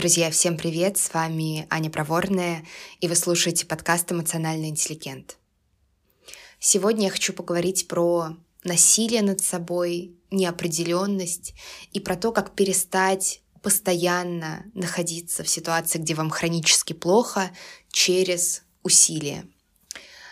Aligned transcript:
Друзья, 0.00 0.30
всем 0.30 0.56
привет! 0.56 0.96
С 0.96 1.12
вами 1.12 1.66
Аня 1.68 1.90
Проворная, 1.90 2.64
и 3.02 3.06
вы 3.06 3.14
слушаете 3.14 3.66
подкаст 3.66 4.10
«Эмоциональный 4.10 4.70
интеллигент». 4.70 5.36
Сегодня 6.58 7.04
я 7.04 7.10
хочу 7.10 7.34
поговорить 7.34 7.86
про 7.86 8.34
насилие 8.64 9.20
над 9.20 9.42
собой, 9.42 10.16
неопределенность 10.30 11.52
и 11.92 12.00
про 12.00 12.16
то, 12.16 12.32
как 12.32 12.54
перестать 12.54 13.42
постоянно 13.60 14.64
находиться 14.72 15.44
в 15.44 15.50
ситуации, 15.50 15.98
где 15.98 16.14
вам 16.14 16.30
хронически 16.30 16.94
плохо, 16.94 17.50
через 17.92 18.62
усилие. 18.82 19.44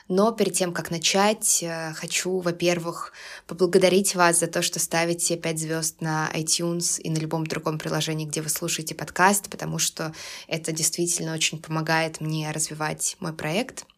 Но 0.08 0.32
перед 0.32 0.54
тем, 0.54 0.72
как 0.72 0.90
начать, 0.90 1.62
э, 1.62 1.92
хочу, 1.92 2.38
во-первых, 2.38 3.12
поблагодарить 3.46 4.14
вас 4.14 4.40
за 4.40 4.46
то, 4.46 4.62
что 4.62 4.78
ставите 4.78 5.36
5 5.36 5.58
звезд 5.58 6.00
на 6.00 6.30
iTunes 6.34 6.98
и 7.00 7.10
на 7.10 7.18
любом 7.18 7.46
другом 7.46 7.78
приложении, 7.78 8.26
где 8.26 8.40
вы 8.40 8.48
слушаете 8.48 8.94
подкаст, 8.94 9.50
потому 9.50 9.78
что 9.78 10.14
это 10.46 10.72
действительно 10.72 11.34
очень 11.34 11.60
помогает 11.60 12.20
мне 12.20 12.50
развивать 12.50 13.16
мой 13.20 13.34
проект— 13.34 13.84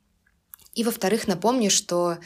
и, 0.73 0.85
во-вторых, 0.85 1.27
напомню, 1.27 1.69
что 1.69 2.19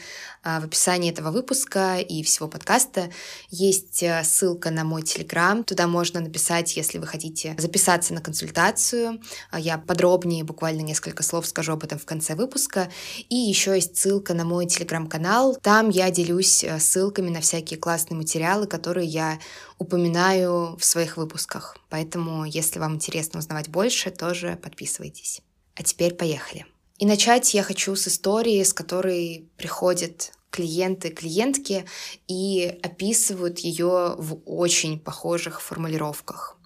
а, 0.43 0.59
в 0.59 0.65
описании 0.65 1.11
этого 1.11 1.31
выпуска 1.31 1.97
и 1.97 2.21
всего 2.21 2.47
подкаста 2.47 3.09
есть 3.49 4.03
э, 4.03 4.23
ссылка 4.23 4.69
на 4.69 4.83
мой 4.83 5.01
телеграм. 5.01 5.63
Туда 5.63 5.87
можно 5.87 6.19
написать, 6.19 6.77
если 6.77 6.99
вы 6.99 7.07
хотите 7.07 7.55
записаться 7.57 8.13
на 8.13 8.21
консультацию. 8.21 9.19
А, 9.49 9.59
я 9.59 9.79
подробнее, 9.79 10.43
буквально 10.43 10.81
несколько 10.81 11.23
слов 11.23 11.47
скажу 11.47 11.73
об 11.73 11.83
этом 11.83 11.97
в 11.97 12.05
конце 12.05 12.35
выпуска. 12.35 12.91
И 13.29 13.35
еще 13.35 13.73
есть 13.73 13.97
ссылка 13.97 14.35
на 14.35 14.45
мой 14.45 14.67
телеграм-канал. 14.67 15.57
Там 15.63 15.89
я 15.89 16.11
делюсь 16.11 16.63
ссылками 16.79 17.31
на 17.31 17.41
всякие 17.41 17.79
классные 17.79 18.17
материалы, 18.17 18.67
которые 18.67 19.07
я 19.07 19.39
упоминаю 19.79 20.77
в 20.77 20.85
своих 20.85 21.17
выпусках. 21.17 21.77
Поэтому, 21.89 22.45
если 22.45 22.77
вам 22.77 22.95
интересно 22.95 23.39
узнавать 23.39 23.69
больше, 23.69 24.11
тоже 24.11 24.59
подписывайтесь. 24.61 25.41
А 25.73 25.81
теперь 25.81 26.13
поехали. 26.13 26.67
И 26.97 27.05
начать 27.05 27.53
я 27.53 27.63
хочу 27.63 27.95
с 27.95 28.07
истории, 28.07 28.63
с 28.63 28.73
которой 28.73 29.49
приходят 29.57 30.31
клиенты, 30.49 31.09
клиентки 31.09 31.85
и 32.27 32.79
описывают 32.81 33.59
ее 33.59 34.15
в 34.17 34.39
очень 34.45 34.97
похожих 34.97 35.61
формулировках. 35.61 36.57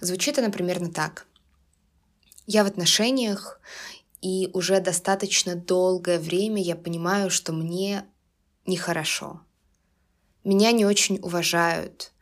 Звучит 0.00 0.38
она 0.38 0.50
примерно 0.50 0.90
так. 0.90 1.26
Я 2.48 2.64
в 2.64 2.66
отношениях, 2.66 3.60
и 4.20 4.50
уже 4.52 4.80
достаточно 4.80 5.54
долгое 5.54 6.18
время 6.18 6.60
я 6.60 6.74
понимаю, 6.74 7.30
что 7.30 7.52
мне 7.52 8.04
нехорошо. 8.66 9.40
Меня 10.42 10.72
не 10.72 10.84
очень 10.84 11.20
уважают, 11.22 12.12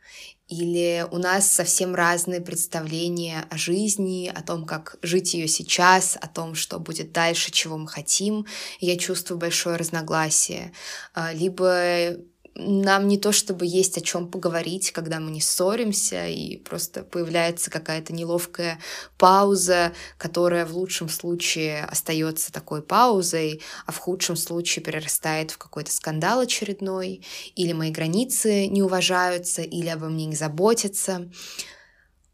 или 0.47 1.05
у 1.11 1.17
нас 1.17 1.51
совсем 1.51 1.95
разные 1.95 2.39
представления 2.39 3.45
о 3.49 3.57
жизни, 3.57 4.31
о 4.33 4.43
том, 4.43 4.65
как 4.65 4.97
жить 5.01 5.33
ее 5.33 5.47
сейчас, 5.47 6.17
о 6.21 6.27
том, 6.27 6.53
что 6.53 6.79
будет 6.79 7.11
дальше, 7.11 7.51
чего 7.51 7.77
мы 7.77 7.87
хотим. 7.87 8.45
Я 8.79 8.97
чувствую 8.97 9.39
большое 9.39 9.75
разногласие. 9.75 10.71
А, 11.13 11.33
либо 11.33 12.17
нам 12.55 13.09
не 13.09 13.17
то 13.17 13.33
чтобы 13.33 13.65
есть 13.65 13.97
о 13.97 14.01
чем 14.01 14.29
поговорить, 14.29 14.91
когда 14.91 15.19
мы 15.19 15.29
не 15.29 15.41
ссоримся, 15.41 16.27
и 16.27 16.57
просто 16.57 17.03
появляется 17.03 17.69
какая-то 17.69 18.13
неловкая 18.13 18.79
пауза, 19.17 19.91
которая 20.17 20.65
в 20.65 20.73
лучшем 20.75 21.09
случае 21.09 21.83
остается 21.83 22.53
такой 22.53 22.81
паузой, 22.81 23.61
а 23.85 23.91
в 23.91 23.97
худшем 23.97 24.37
случае 24.37 24.83
перерастает 24.83 25.51
в 25.51 25.57
какой-то 25.57 25.91
скандал 25.91 26.39
очередной, 26.39 27.25
или 27.55 27.73
мои 27.73 27.91
границы 27.91 28.67
не 28.67 28.81
уважаются, 28.81 29.61
или 29.61 29.89
обо 29.89 30.07
мне 30.07 30.25
не 30.25 30.35
заботятся. 30.35 31.29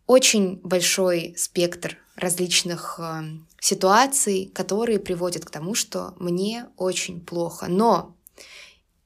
Очень 0.05 0.57
большой 0.61 1.33
спектр 1.35 1.97
различных 2.15 2.99
э, 2.99 3.23
ситуаций, 3.59 4.51
которые 4.53 4.99
приводят 4.99 5.45
к 5.45 5.49
тому, 5.49 5.73
что 5.73 6.13
мне 6.19 6.67
очень 6.77 7.21
плохо. 7.21 7.67
Но 7.69 8.15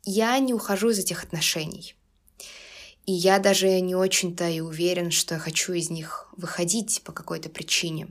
я 0.06 0.38
не 0.40 0.54
ухожу 0.54 0.90
из 0.90 1.00
этих 1.00 1.24
отношений. 1.24 1.96
И 3.06 3.12
я 3.12 3.40
даже 3.40 3.80
не 3.82 3.96
очень-то 3.96 4.50
и 4.50 4.62
уверен, 4.62 5.12
что 5.12 5.36
я 5.36 5.40
хочу 5.40 5.74
из 5.74 5.90
них 5.90 6.28
выходить 6.38 7.02
по 7.04 7.12
какой-то 7.12 7.50
причине. 7.50 8.08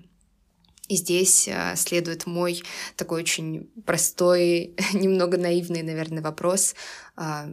И 0.88 0.96
здесь 0.96 1.48
э, 1.48 1.74
следует 1.76 2.26
мой 2.26 2.62
такой 2.96 3.22
очень 3.22 3.70
простой, 3.86 4.74
немного 4.92 5.38
наивный, 5.38 5.82
наверное, 5.82 6.22
вопрос. 6.22 6.74
А, 7.16 7.48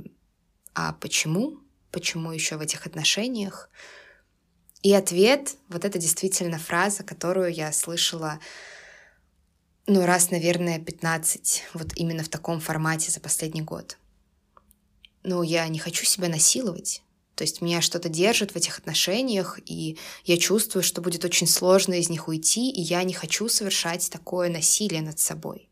а 0.76 0.94
почему? 0.94 1.60
Почему 1.92 2.32
еще 2.32 2.58
в 2.58 2.62
этих 2.62 2.86
отношениях? 2.86 3.70
И 4.84 4.94
ответ, 4.94 5.56
вот 5.70 5.86
это 5.86 5.98
действительно 6.00 6.58
фраза, 6.58 7.04
которую 7.04 7.54
я 7.54 7.72
слышала, 7.72 8.40
ну, 9.88 10.06
раз, 10.06 10.32
наверное, 10.32 10.80
15, 10.80 11.64
вот 11.74 11.94
именно 11.96 12.24
в 12.24 12.30
таком 12.30 12.60
формате 12.60 13.12
за 13.12 13.20
последний 13.20 13.62
год 13.62 13.98
ну, 15.24 15.44
я 15.44 15.68
не 15.68 15.80
хочу 15.80 16.06
себя 16.06 16.28
насиловать. 16.28 17.02
То 17.36 17.44
есть 17.44 17.62
меня 17.62 17.82
что-то 17.82 18.10
держит 18.10 18.52
в 18.52 18.56
этих 18.56 18.78
отношениях, 18.78 19.60
и 19.66 19.98
я 20.26 20.38
чувствую, 20.38 20.84
что 20.84 21.02
будет 21.02 21.26
очень 21.26 21.48
сложно 21.48 21.96
из 21.96 22.10
них 22.10 22.28
уйти, 22.28 22.70
и 22.70 22.82
я 22.82 23.04
не 23.04 23.14
хочу 23.14 23.50
совершать 23.50 24.10
такое 24.12 24.50
насилие 24.50 25.02
над 25.02 25.20
собой. 25.20 25.70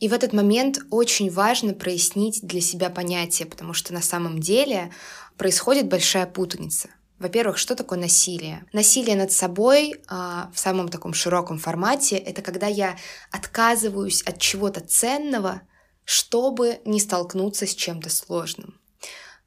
И 0.00 0.08
в 0.08 0.14
этот 0.14 0.32
момент 0.32 0.80
очень 0.90 1.30
важно 1.30 1.74
прояснить 1.74 2.40
для 2.42 2.60
себя 2.60 2.90
понятие, 2.90 3.46
потому 3.46 3.72
что 3.72 3.92
на 3.92 4.02
самом 4.02 4.40
деле 4.40 4.90
происходит 5.36 5.86
большая 5.88 6.26
путаница. 6.26 6.88
Во-первых, 7.20 7.56
что 7.56 7.76
такое 7.76 8.00
насилие? 8.00 8.64
Насилие 8.72 9.14
над 9.14 9.30
собой 9.30 9.94
а, 10.08 10.50
в 10.52 10.58
самом 10.58 10.88
таком 10.88 11.14
широком 11.14 11.58
формате— 11.58 12.16
это 12.18 12.42
когда 12.42 12.66
я 12.66 12.96
отказываюсь 13.30 14.22
от 14.22 14.40
чего-то 14.40 14.80
ценного, 14.80 15.62
чтобы 16.04 16.80
не 16.84 16.98
столкнуться 16.98 17.64
с 17.64 17.74
чем-то 17.76 18.10
сложным 18.10 18.81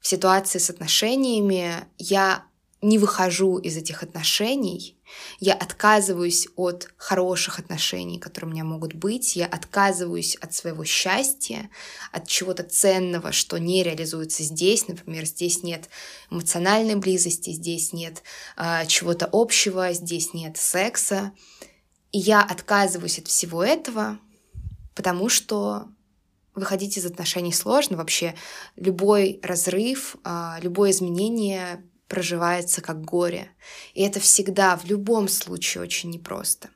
ситуации 0.06 0.58
с 0.58 0.70
отношениями 0.70 1.86
я 1.98 2.44
не 2.82 2.98
выхожу 2.98 3.58
из 3.58 3.76
этих 3.76 4.02
отношений, 4.02 4.96
я 5.40 5.54
отказываюсь 5.54 6.46
от 6.56 6.88
хороших 6.96 7.58
отношений, 7.58 8.18
которые 8.18 8.50
у 8.50 8.52
меня 8.52 8.64
могут 8.64 8.94
быть, 8.94 9.34
я 9.34 9.46
отказываюсь 9.46 10.36
от 10.36 10.52
своего 10.52 10.84
счастья, 10.84 11.70
от 12.12 12.28
чего-то 12.28 12.62
ценного, 12.62 13.32
что 13.32 13.58
не 13.58 13.82
реализуется 13.82 14.42
здесь, 14.42 14.88
например, 14.88 15.24
здесь 15.24 15.62
нет 15.62 15.88
эмоциональной 16.30 16.96
близости, 16.96 17.50
здесь 17.50 17.92
нет 17.92 18.22
э, 18.56 18.86
чего-то 18.86 19.28
общего, 19.32 19.92
здесь 19.92 20.34
нет 20.34 20.56
секса, 20.56 21.32
и 22.12 22.18
я 22.18 22.42
отказываюсь 22.42 23.18
от 23.18 23.26
всего 23.26 23.64
этого, 23.64 24.18
потому 24.94 25.28
что 25.28 25.88
выходить 26.56 26.96
из 26.96 27.06
отношений 27.06 27.52
сложно. 27.52 27.96
Вообще 27.96 28.34
любой 28.74 29.38
разрыв, 29.42 30.16
а, 30.24 30.58
любое 30.60 30.90
изменение 30.90 31.84
проживается 32.08 32.80
как 32.80 33.02
горе. 33.02 33.50
И 33.94 34.02
это 34.02 34.20
всегда, 34.20 34.76
в 34.76 34.84
любом 34.84 35.28
случае, 35.28 35.82
очень 35.82 36.10
непросто. 36.10 36.68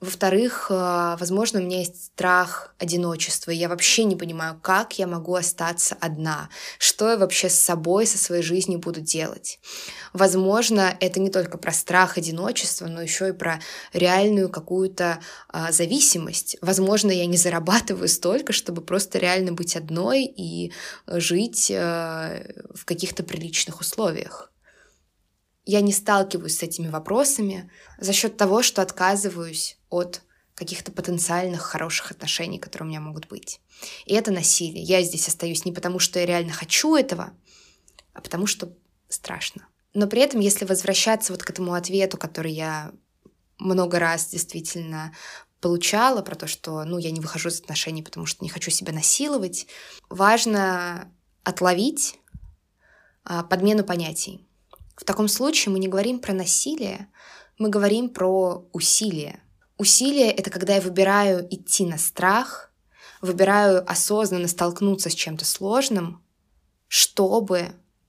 Во-вторых, 0.00 0.68
э, 0.70 1.16
возможно, 1.18 1.58
у 1.58 1.62
меня 1.62 1.80
есть 1.80 2.06
страх 2.06 2.72
одиночества, 2.78 3.50
и 3.50 3.56
я 3.56 3.68
вообще 3.68 4.04
не 4.04 4.14
понимаю, 4.14 4.56
как 4.62 4.96
я 4.96 5.08
могу 5.08 5.34
остаться 5.34 5.96
одна, 6.00 6.50
что 6.78 7.10
я 7.10 7.16
вообще 7.16 7.48
с 7.48 7.58
собой, 7.58 8.06
со 8.06 8.16
своей 8.16 8.42
жизнью 8.44 8.78
буду 8.78 9.00
делать. 9.00 9.58
Возможно, 10.12 10.96
это 11.00 11.18
не 11.18 11.30
только 11.30 11.58
про 11.58 11.72
страх 11.72 12.16
одиночества, 12.16 12.86
но 12.86 13.02
еще 13.02 13.30
и 13.30 13.32
про 13.32 13.60
реальную 13.92 14.48
какую-то 14.48 15.18
а, 15.48 15.72
зависимость. 15.72 16.56
Возможно, 16.62 17.10
я 17.10 17.26
не 17.26 17.36
зарабатываю 17.36 18.08
столько, 18.08 18.52
чтобы 18.52 18.82
просто 18.82 19.18
реально 19.18 19.52
быть 19.52 19.74
одной 19.74 20.24
и 20.24 20.72
жить 21.08 21.72
а, 21.74 22.40
в 22.72 22.84
каких-то 22.84 23.24
приличных 23.24 23.80
условиях 23.80 24.52
я 25.68 25.82
не 25.82 25.92
сталкиваюсь 25.92 26.56
с 26.56 26.62
этими 26.62 26.88
вопросами 26.88 27.70
за 27.98 28.14
счет 28.14 28.38
того, 28.38 28.62
что 28.62 28.80
отказываюсь 28.80 29.76
от 29.90 30.22
каких-то 30.54 30.90
потенциальных 30.92 31.60
хороших 31.60 32.10
отношений, 32.10 32.58
которые 32.58 32.86
у 32.86 32.88
меня 32.88 33.00
могут 33.00 33.28
быть. 33.28 33.60
И 34.06 34.14
это 34.14 34.32
насилие. 34.32 34.82
Я 34.82 35.02
здесь 35.02 35.28
остаюсь 35.28 35.66
не 35.66 35.72
потому, 35.72 35.98
что 35.98 36.18
я 36.18 36.24
реально 36.24 36.54
хочу 36.54 36.96
этого, 36.96 37.34
а 38.14 38.22
потому 38.22 38.46
что 38.46 38.74
страшно. 39.10 39.68
Но 39.92 40.06
при 40.06 40.22
этом, 40.22 40.40
если 40.40 40.64
возвращаться 40.64 41.34
вот 41.34 41.42
к 41.42 41.50
этому 41.50 41.74
ответу, 41.74 42.16
который 42.16 42.52
я 42.52 42.90
много 43.58 43.98
раз 43.98 44.30
действительно 44.30 45.14
получала 45.60 46.22
про 46.22 46.34
то, 46.34 46.46
что 46.46 46.82
ну, 46.84 46.96
я 46.96 47.10
не 47.10 47.20
выхожу 47.20 47.50
из 47.50 47.60
отношений, 47.60 48.02
потому 48.02 48.24
что 48.24 48.42
не 48.42 48.48
хочу 48.48 48.70
себя 48.70 48.94
насиловать, 48.94 49.66
важно 50.08 51.12
отловить 51.44 52.18
а, 53.22 53.42
подмену 53.42 53.84
понятий. 53.84 54.47
В 54.98 55.04
таком 55.04 55.28
случае 55.28 55.72
мы 55.72 55.78
не 55.78 55.86
говорим 55.86 56.18
про 56.18 56.34
насилие, 56.34 57.08
мы 57.56 57.68
говорим 57.68 58.10
про 58.10 58.68
усилие. 58.72 59.40
Усилие— 59.76 60.32
это 60.32 60.50
когда 60.50 60.74
я 60.74 60.80
выбираю 60.80 61.46
идти 61.54 61.86
на 61.86 61.98
страх, 61.98 62.72
выбираю 63.22 63.88
осознанно 63.88 64.48
столкнуться 64.48 65.08
с 65.08 65.14
чем-то 65.14 65.44
сложным, 65.44 66.20
чтобы 66.88 67.68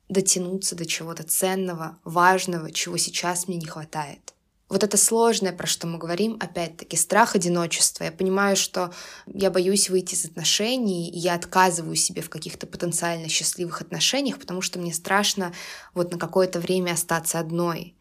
дотянуться 0.09 0.75
до 0.75 0.87
чего-то 0.87 1.21
ценного, 1.21 1.99
важного, 2.03 2.71
чего 2.71 2.97
сейчас 2.97 3.47
мне 3.47 3.57
не 3.57 3.67
хватает. 3.67 4.33
Вот 4.69 4.83
это 4.83 4.97
сложное, 4.97 5.51
про 5.51 5.67
что 5.67 5.87
мы 5.87 5.97
говорим, 5.97 6.37
опять-таки, 6.39 6.95
страх 6.95 7.35
одиночества. 7.35 8.03
Я 8.03 8.11
понимаю, 8.11 8.55
что 8.55 8.93
я 9.25 9.49
боюсь 9.49 9.89
выйти 9.89 10.13
из 10.13 10.25
отношений, 10.25 11.09
и 11.09 11.17
я 11.17 11.33
отказываю 11.33 11.95
себе 11.95 12.21
в 12.21 12.29
каких-то 12.29 12.67
потенциально 12.67 13.27
счастливых 13.27 13.81
отношениях, 13.81 14.39
потому 14.39 14.61
что 14.61 14.79
мне 14.79 14.93
страшно 14.93 15.53
вот 15.95 16.11
на 16.11 16.19
какое-то 16.19 16.59
время 16.59 16.91
остаться 16.91 17.39
одной. 17.39 17.95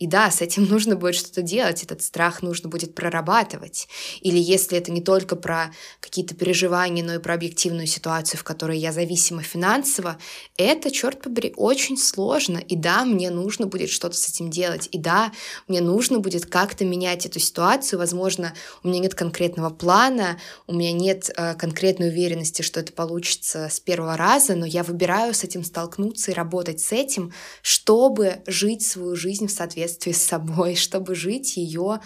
И 0.00 0.06
да, 0.06 0.30
с 0.30 0.40
этим 0.40 0.64
нужно 0.68 0.96
будет 0.96 1.14
что-то 1.14 1.42
делать, 1.42 1.84
этот 1.84 2.02
страх 2.02 2.42
нужно 2.42 2.68
будет 2.68 2.94
прорабатывать. 2.94 3.86
Или 4.22 4.38
если 4.38 4.78
это 4.78 4.90
не 4.90 5.02
только 5.02 5.36
про 5.36 5.72
какие-то 6.00 6.34
переживания, 6.34 7.04
но 7.04 7.14
и 7.14 7.18
про 7.18 7.34
объективную 7.34 7.86
ситуацию, 7.86 8.40
в 8.40 8.44
которой 8.44 8.78
я 8.78 8.92
зависима 8.92 9.42
финансово, 9.42 10.18
это, 10.56 10.90
черт 10.90 11.20
побери, 11.22 11.52
очень 11.56 11.98
сложно. 11.98 12.58
И 12.58 12.76
да, 12.76 13.04
мне 13.04 13.30
нужно 13.30 13.66
будет 13.66 13.90
что-то 13.90 14.16
с 14.16 14.28
этим 14.28 14.50
делать. 14.50 14.88
И 14.90 14.98
да, 14.98 15.32
мне 15.68 15.82
нужно 15.82 16.18
будет 16.18 16.46
как-то 16.46 16.84
менять 16.84 17.26
эту 17.26 17.38
ситуацию. 17.38 17.98
Возможно, 17.98 18.54
у 18.82 18.88
меня 18.88 19.00
нет 19.00 19.14
конкретного 19.14 19.68
плана, 19.68 20.38
у 20.66 20.74
меня 20.74 20.92
нет 20.92 21.30
э, 21.36 21.54
конкретной 21.54 22.08
уверенности, 22.08 22.62
что 22.62 22.80
это 22.80 22.92
получится 22.92 23.68
с 23.70 23.80
первого 23.80 24.16
раза, 24.16 24.54
но 24.54 24.64
я 24.64 24.82
выбираю 24.82 25.34
с 25.34 25.44
этим 25.44 25.62
столкнуться 25.62 26.30
и 26.30 26.34
работать 26.34 26.80
с 26.80 26.90
этим, 26.92 27.34
чтобы 27.60 28.42
жить 28.46 28.86
свою 28.86 29.14
жизнь 29.14 29.46
в 29.46 29.50
соответствии 29.50 29.89
соответствии 29.90 30.12
с 30.12 30.22
собой, 30.22 30.74
чтобы 30.76 31.14
жить 31.14 31.56
ее 31.56 32.00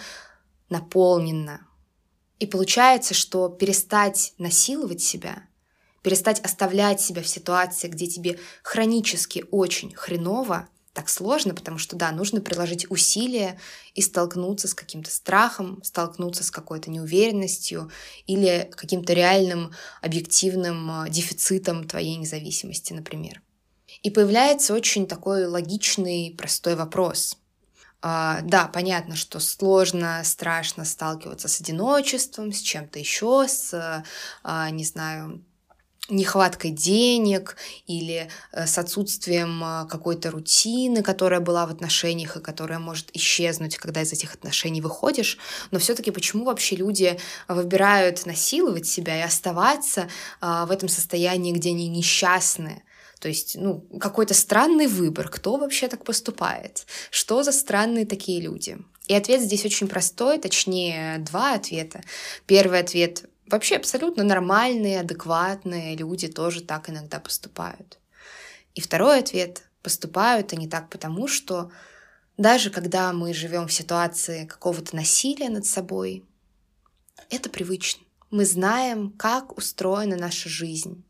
наполненно. 0.69 1.67
И 2.39 2.45
получается, 2.45 3.13
что 3.13 3.49
перестать 3.49 4.33
насиловать 4.37 5.01
себя, 5.01 5.43
перестать 6.01 6.39
оставлять 6.41 7.01
себя 7.01 7.21
в 7.21 7.27
ситуации, 7.27 7.87
где 7.87 8.07
тебе 8.07 8.39
хронически 8.61 9.45
очень 9.51 9.93
хреново, 9.93 10.67
так 10.93 11.09
сложно, 11.09 11.53
потому 11.53 11.77
что, 11.77 11.97
да, 11.97 12.11
нужно 12.11 12.39
приложить 12.39 12.89
усилия 12.89 13.59
и 13.95 14.01
столкнуться 14.01 14.69
с 14.69 14.73
каким-то 14.73 15.11
страхом, 15.11 15.81
столкнуться 15.83 16.43
с 16.43 16.51
какой-то 16.51 16.89
неуверенностью 16.89 17.91
или 18.27 18.71
каким-то 18.75 19.11
реальным 19.13 19.73
объективным 20.01 21.03
э, 21.03 21.09
дефицитом 21.09 21.85
твоей 21.85 22.15
независимости, 22.15 22.93
например. 22.93 23.41
И 24.03 24.09
появляется 24.09 24.73
очень 24.73 25.05
такой 25.05 25.47
логичный, 25.47 26.33
простой 26.37 26.75
вопрос. 26.75 27.37
А, 28.07 28.41
да, 28.43 28.67
понятно, 28.67 29.15
что 29.15 29.39
сложно, 29.39 30.21
страшно 30.23 30.85
сталкиваться 30.85 31.47
с 31.47 31.59
одиночеством, 31.59 32.53
с 32.53 32.59
чем-то 32.61 32.99
еще, 32.99 33.47
с, 33.47 34.03
а, 34.43 34.69
не 34.69 34.83
знаю, 34.83 35.43
нехваткой 36.07 36.69
денег 36.69 37.57
или 37.87 38.29
э, 38.51 38.67
с 38.67 38.77
отсутствием 38.77 39.59
а, 39.63 39.85
какой-то 39.85 40.29
рутины, 40.29 41.01
которая 41.01 41.39
была 41.39 41.65
в 41.65 41.71
отношениях 41.71 42.37
и 42.37 42.41
которая 42.41 42.77
может 42.77 43.09
исчезнуть, 43.13 43.77
когда 43.77 44.03
из 44.03 44.13
этих 44.13 44.35
отношений 44.35 44.81
выходишь. 44.81 45.39
Но 45.71 45.79
все-таки 45.79 46.11
почему 46.11 46.45
вообще 46.45 46.75
люди 46.75 47.19
выбирают 47.47 48.27
насиловать 48.27 48.85
себя 48.85 49.17
и 49.17 49.23
оставаться 49.23 50.07
в 50.41 50.69
этом 50.69 50.89
состоянии, 50.89 51.53
где 51.53 51.69
они 51.69 51.87
несчастны? 51.87 52.83
То 53.25 53.29
есть, 53.29 53.55
ну, 53.55 53.81
какой-то 53.99 54.35
странный 54.35 54.85
выбор, 54.85 55.29
кто 55.29 55.57
вообще 55.57 55.87
так 55.87 56.03
поступает, 56.03 56.85
что 57.09 57.41
за 57.41 57.51
странные 57.51 58.05
такие 58.05 58.39
люди. 58.39 58.77
И 59.07 59.15
ответ 59.15 59.41
здесь 59.41 59.65
очень 59.65 59.87
простой, 59.87 60.37
точнее, 60.37 61.17
два 61.17 61.55
ответа. 61.55 62.03
Первый 62.45 62.81
ответ 62.81 63.27
вообще 63.47 63.77
абсолютно 63.77 64.23
нормальные, 64.23 64.99
адекватные 64.99 65.95
люди 65.95 66.27
тоже 66.27 66.61
так 66.61 66.87
иногда 66.87 67.19
поступают. 67.19 67.97
И 68.75 68.79
второй 68.79 69.17
ответ 69.17 69.63
поступают 69.81 70.53
они 70.53 70.67
так 70.67 70.91
потому, 70.91 71.27
что 71.27 71.71
даже 72.37 72.69
когда 72.69 73.11
мы 73.11 73.33
живем 73.33 73.67
в 73.67 73.73
ситуации 73.73 74.45
какого-то 74.45 74.95
насилия 74.95 75.49
над 75.49 75.65
собой, 75.65 76.23
это 77.31 77.49
привычно. 77.49 78.03
Мы 78.29 78.45
знаем, 78.45 79.09
как 79.17 79.57
устроена 79.57 80.15
наша 80.15 80.47
жизнь 80.47 81.03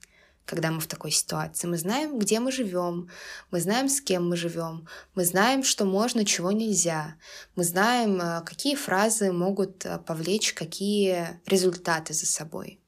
когда 0.45 0.71
мы 0.71 0.79
в 0.79 0.87
такой 0.87 1.11
ситуации. 1.11 1.67
Мы 1.67 1.77
знаем, 1.77 2.19
где 2.19 2.39
мы 2.39 2.51
живем, 2.51 3.09
мы 3.51 3.59
знаем, 3.59 3.89
с 3.89 3.99
кем 3.99 4.29
мы 4.29 4.37
живем, 4.37 4.87
мы 5.15 5.25
знаем, 5.25 5.63
что 5.63 5.85
можно, 5.85 6.23
чего 6.23 6.51
нельзя, 6.51 7.15
мы 7.55 7.63
знаем, 7.63 8.21
э, 8.21 8.41
какие 8.45 8.75
фразы 8.75 9.31
могут 9.31 9.85
э, 9.85 9.97
повлечь 9.99 10.53
какие 10.53 11.39
результаты 11.45 12.13
за 12.13 12.25
собой. 12.25 12.79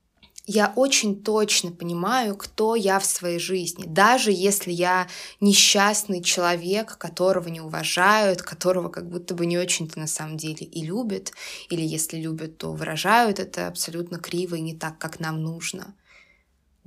Я 0.50 0.72
очень 0.78 1.24
точно 1.24 1.72
понимаю, 1.72 2.38
кто 2.38 2.76
я 2.76 3.00
в 3.00 3.06
своей 3.06 3.38
жизни, 3.38 3.84
даже 3.86 4.32
если 4.32 4.72
я 4.72 5.08
несчастный 5.42 6.24
человек, 6.24 6.98
которого 6.98 7.50
не 7.50 7.60
уважают, 7.60 8.44
которого 8.44 8.88
как 8.88 9.10
будто 9.10 9.36
бы 9.36 9.46
не 9.46 9.58
очень-то 9.58 10.00
на 10.00 10.08
самом 10.08 10.38
деле 10.38 10.66
и 10.66 10.86
любят, 10.86 11.34
или 11.70 11.82
если 11.82 12.18
любят, 12.18 12.58
то 12.58 12.72
выражают 12.72 13.40
это 13.40 13.68
абсолютно 13.68 14.20
криво 14.20 14.56
и 14.56 14.62
не 14.62 14.74
так, 14.74 14.98
как 14.98 15.20
нам 15.20 15.42
нужно 15.42 15.94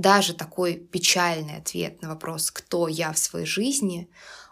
даже 0.00 0.34
такой 0.34 0.76
печальный 0.76 1.56
ответ 1.56 2.00
на 2.02 2.08
вопрос, 2.08 2.50
кто 2.50 2.88
я 2.88 3.12
в 3.12 3.18
своей 3.18 3.46
жизни, 3.46 4.08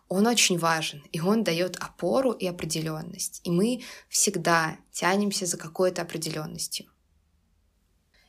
он 0.08 0.26
очень 0.26 0.58
важен, 0.58 1.02
и 1.12 1.20
он 1.20 1.44
дает 1.44 1.76
опору 1.76 2.32
и 2.32 2.46
определенность. 2.46 3.40
И 3.44 3.50
мы 3.50 3.82
всегда 4.08 4.76
тянемся 4.92 5.46
за 5.46 5.56
какой-то 5.56 6.02
определенностью. 6.02 6.86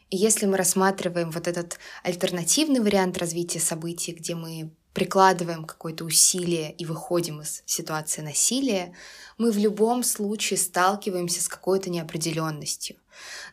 И 0.10 0.18
если 0.18 0.46
мы 0.46 0.58
рассматриваем 0.58 1.30
вот 1.30 1.48
этот 1.48 1.78
альтернативный 2.04 2.80
вариант 2.80 3.18
развития 3.18 3.60
событий, 3.60 4.14
где 4.14 4.36
мы 4.36 4.74
прикладываем 5.00 5.64
какое-то 5.64 6.04
усилие 6.04 6.74
и 6.74 6.84
выходим 6.84 7.40
из 7.40 7.64
ситуации 7.66 8.22
насилия, 8.22 8.94
мы 9.38 9.50
в 9.50 9.58
любом 9.58 10.04
случае 10.04 10.60
сталкиваемся 10.60 11.42
с 11.42 11.48
какой-то 11.48 11.90
неопределенностью. 11.90 12.98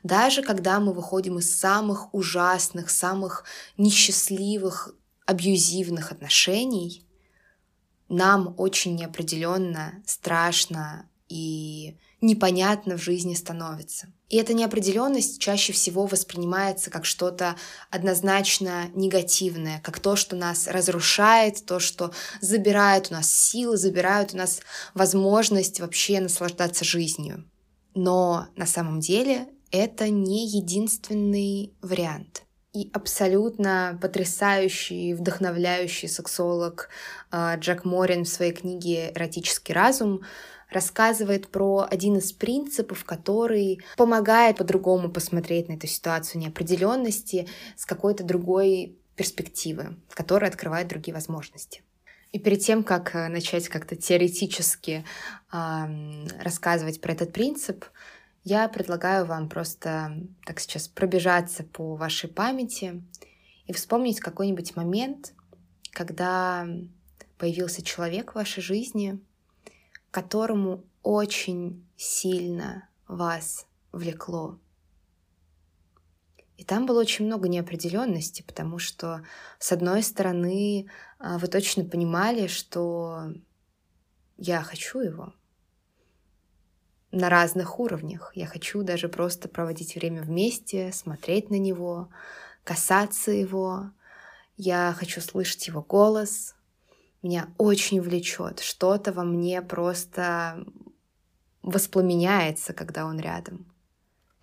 Даже 0.03 0.43
когда 0.43 0.81
мы 0.81 0.93
выходим 0.93 1.39
из 1.39 1.57
самых 1.57 2.13
ужасных, 2.13 2.91
самых 2.91 3.45
несчастливых, 3.77 4.93
абьюзивных 5.25 6.11
отношений, 6.11 7.07
нам 8.09 8.57
очень 8.59 8.97
неопределенно, 8.97 10.03
страшно 10.05 11.09
и 11.29 11.97
непонятно 12.21 12.99
в 12.99 13.03
жизни 13.03 13.35
становится. 13.35 14.09
И 14.29 14.39
эта 14.39 14.55
неопределенность 14.55 15.41
чаще 15.41 15.73
всего 15.73 16.07
воспринимается 16.07 16.91
как 16.91 17.05
что-то 17.05 17.55
однозначно 17.91 18.91
негативное, 18.95 19.81
как 19.85 20.01
то, 20.01 20.17
что 20.17 20.35
нас 20.35 20.67
разрушает, 20.67 21.65
то, 21.65 21.79
что 21.79 22.13
забирает 22.41 23.09
у 23.11 23.15
нас 23.15 23.31
силы, 23.31 23.77
забирает 23.77 24.35
у 24.35 24.37
нас 24.37 24.61
возможность 24.95 25.79
вообще 25.79 26.21
наслаждаться 26.21 26.85
жизнью. 26.85 27.45
Но 27.95 28.49
на 28.57 28.67
самом 28.67 28.99
деле 28.99 29.47
это 29.71 30.09
не 30.09 30.49
единственный 30.49 31.73
вариант. 31.81 32.43
И 32.73 32.91
абсолютно 32.93 33.99
потрясающий, 34.03 35.15
вдохновляющий 35.15 36.09
сексолог 36.09 36.91
а, 37.31 37.57
Джек 37.57 37.85
Морин 37.85 38.25
в 38.25 38.29
своей 38.29 38.53
книге 38.53 39.13
«Эротический 39.15 39.73
разум» 39.73 40.21
рассказывает 40.71 41.49
про 41.49 41.87
один 41.89 42.17
из 42.17 42.33
принципов, 42.33 43.05
который 43.05 43.81
помогает 43.97 44.59
по-другому 44.59 45.11
посмотреть 45.11 45.69
на 45.69 45.75
эту 45.75 45.87
ситуацию 45.87 46.41
неопределенности 46.41 47.49
с 47.77 47.87
какой-то 47.87 48.25
другой 48.25 48.97
перспективы, 49.15 49.97
которая 50.11 50.51
открывает 50.51 50.89
другие 50.89 51.15
возможности. 51.15 51.83
И 52.33 52.39
перед 52.39 52.61
тем, 52.61 52.83
как 52.85 53.15
э, 53.15 53.29
начать 53.29 53.69
как-то 53.69 53.97
теоретически 53.97 55.05
э, 55.53 56.27
рассказывать 56.43 57.01
про 57.01 57.13
этот 57.13 57.33
принцип, 57.33 57.85
я 58.45 58.69
предлагаю 58.69 59.25
вам 59.25 59.49
просто 59.49 60.23
так 60.45 60.61
сейчас 60.61 60.87
пробежаться 60.87 61.65
по 61.65 61.97
вашей 61.97 62.29
памяти 62.29 63.03
и 63.67 63.73
вспомнить 63.73 64.21
какой-нибудь 64.21 64.77
момент, 64.77 65.33
когда 65.93 66.67
появился 67.39 67.83
человек 67.83 68.33
в 68.33 68.35
вашей 68.37 68.63
жизни, 68.63 69.19
которому 70.17 70.83
очень 71.03 71.87
сильно 71.99 72.89
вас 73.07 73.67
влекло. 73.93 74.59
И 76.57 76.65
там 76.65 76.87
было 76.87 77.01
очень 77.01 77.27
много 77.27 77.51
неопределенности, 77.51 78.41
потому 78.41 78.79
что, 78.79 79.23
с 79.59 79.73
одной 79.73 80.03
стороны, 80.03 80.87
а, 81.19 81.37
вы 81.37 81.49
точно 81.49 81.85
понимали, 81.85 82.47
что 82.47 83.31
я 84.39 84.63
хочу 84.63 85.01
его 85.01 85.35
на 87.11 87.29
разных 87.29 87.79
уровнях. 87.79 88.33
Я 88.35 88.47
хочу 88.47 88.83
даже 88.83 89.11
просто 89.11 89.51
проводить 89.51 89.97
время 89.97 90.23
вместе, 90.23 90.93
смотреть 90.93 91.51
на 91.51 91.59
него, 91.59 92.09
касаться 92.65 93.33
его. 93.33 93.91
Я 94.57 94.95
хочу 94.99 95.21
слышать 95.21 95.67
его 95.67 95.83
голос, 95.83 96.56
меня 97.23 97.49
очень 97.59 98.01
влечет, 98.01 98.61
что-то 98.61 99.13
во 99.13 99.25
мне 99.25 99.63
просто 99.63 100.65
воспламеняется, 101.63 102.73
когда 102.73 103.05
он 103.07 103.19
рядом. 103.19 103.67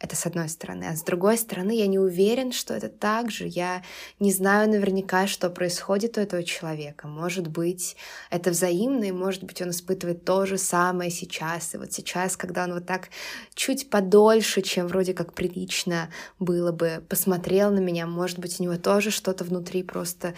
Это 0.03 0.17
с 0.17 0.25
одной 0.25 0.49
стороны. 0.49 0.83
А 0.83 0.97
с 0.97 1.01
другой 1.01 1.37
стороны, 1.37 1.71
я 1.77 1.87
не 1.87 1.97
уверен, 1.97 2.51
что 2.51 2.73
это 2.73 2.89
так 2.89 3.31
же. 3.31 3.47
Я 3.47 3.83
не 4.19 4.33
знаю 4.33 4.69
наверняка, 4.69 5.27
что 5.27 5.49
происходит 5.49 6.17
у 6.17 6.21
этого 6.21 6.43
человека. 6.43 7.07
Может 7.07 7.47
быть, 7.47 7.95
это 8.29 8.51
взаимно, 8.51 9.05
и 9.05 9.13
может 9.13 9.45
быть, 9.45 9.61
он 9.61 9.69
испытывает 9.69 10.25
то 10.25 10.45
же 10.45 10.57
самое 10.57 11.09
сейчас. 11.09 11.73
И 11.73 11.77
вот 11.77 11.93
сейчас, 11.93 12.35
когда 12.35 12.65
он 12.65 12.73
вот 12.73 12.85
так 12.85 13.11
чуть 13.53 13.89
подольше, 13.89 14.61
чем 14.61 14.87
вроде 14.87 15.13
как 15.13 15.31
прилично 15.33 16.09
было 16.37 16.73
бы, 16.73 17.01
посмотрел 17.07 17.71
на 17.71 17.79
меня, 17.79 18.05
может 18.05 18.39
быть, 18.39 18.59
у 18.59 18.63
него 18.63 18.75
тоже 18.75 19.09
что-то 19.09 19.45
внутри 19.45 19.83
просто 19.83 20.33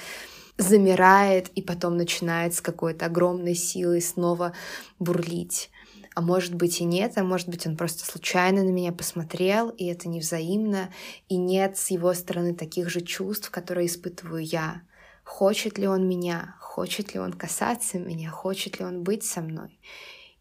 замирает 0.58 1.50
и 1.50 1.62
потом 1.62 1.98
начинает 1.98 2.54
с 2.54 2.62
какой-то 2.62 3.08
огромной 3.08 3.56
силой 3.56 4.02
снова 4.02 4.54
бурлить. 5.00 5.70
А 6.14 6.22
может 6.22 6.56
быть 6.56 6.80
и 6.80 6.86
нет, 6.86 7.18
а 7.18 7.24
может 7.24 7.50
быть 7.50 7.68
он 7.68 7.76
просто 7.76 8.06
случайно 8.06 8.64
на 8.64 8.70
меня 8.70 8.94
посмотрел, 8.94 9.70
и 9.70 9.86
это 9.86 10.08
невзаимно, 10.08 10.94
и 11.28 11.36
нет 11.36 11.78
с 11.78 11.92
его 11.92 12.14
стороны 12.14 12.56
таких 12.56 12.90
же 12.90 13.02
чувств, 13.02 13.50
которые 13.52 13.88
испытываю 13.88 14.44
я. 14.44 14.82
Хочет 15.26 15.78
ли 15.78 15.88
он 15.88 16.08
меня, 16.08 16.56
хочет 16.62 17.14
ли 17.14 17.20
он 17.20 17.34
касаться 17.34 18.00
меня, 18.00 18.30
хочет 18.30 18.80
ли 18.80 18.86
он 18.86 19.04
быть 19.04 19.26
со 19.26 19.42
мной, 19.42 19.78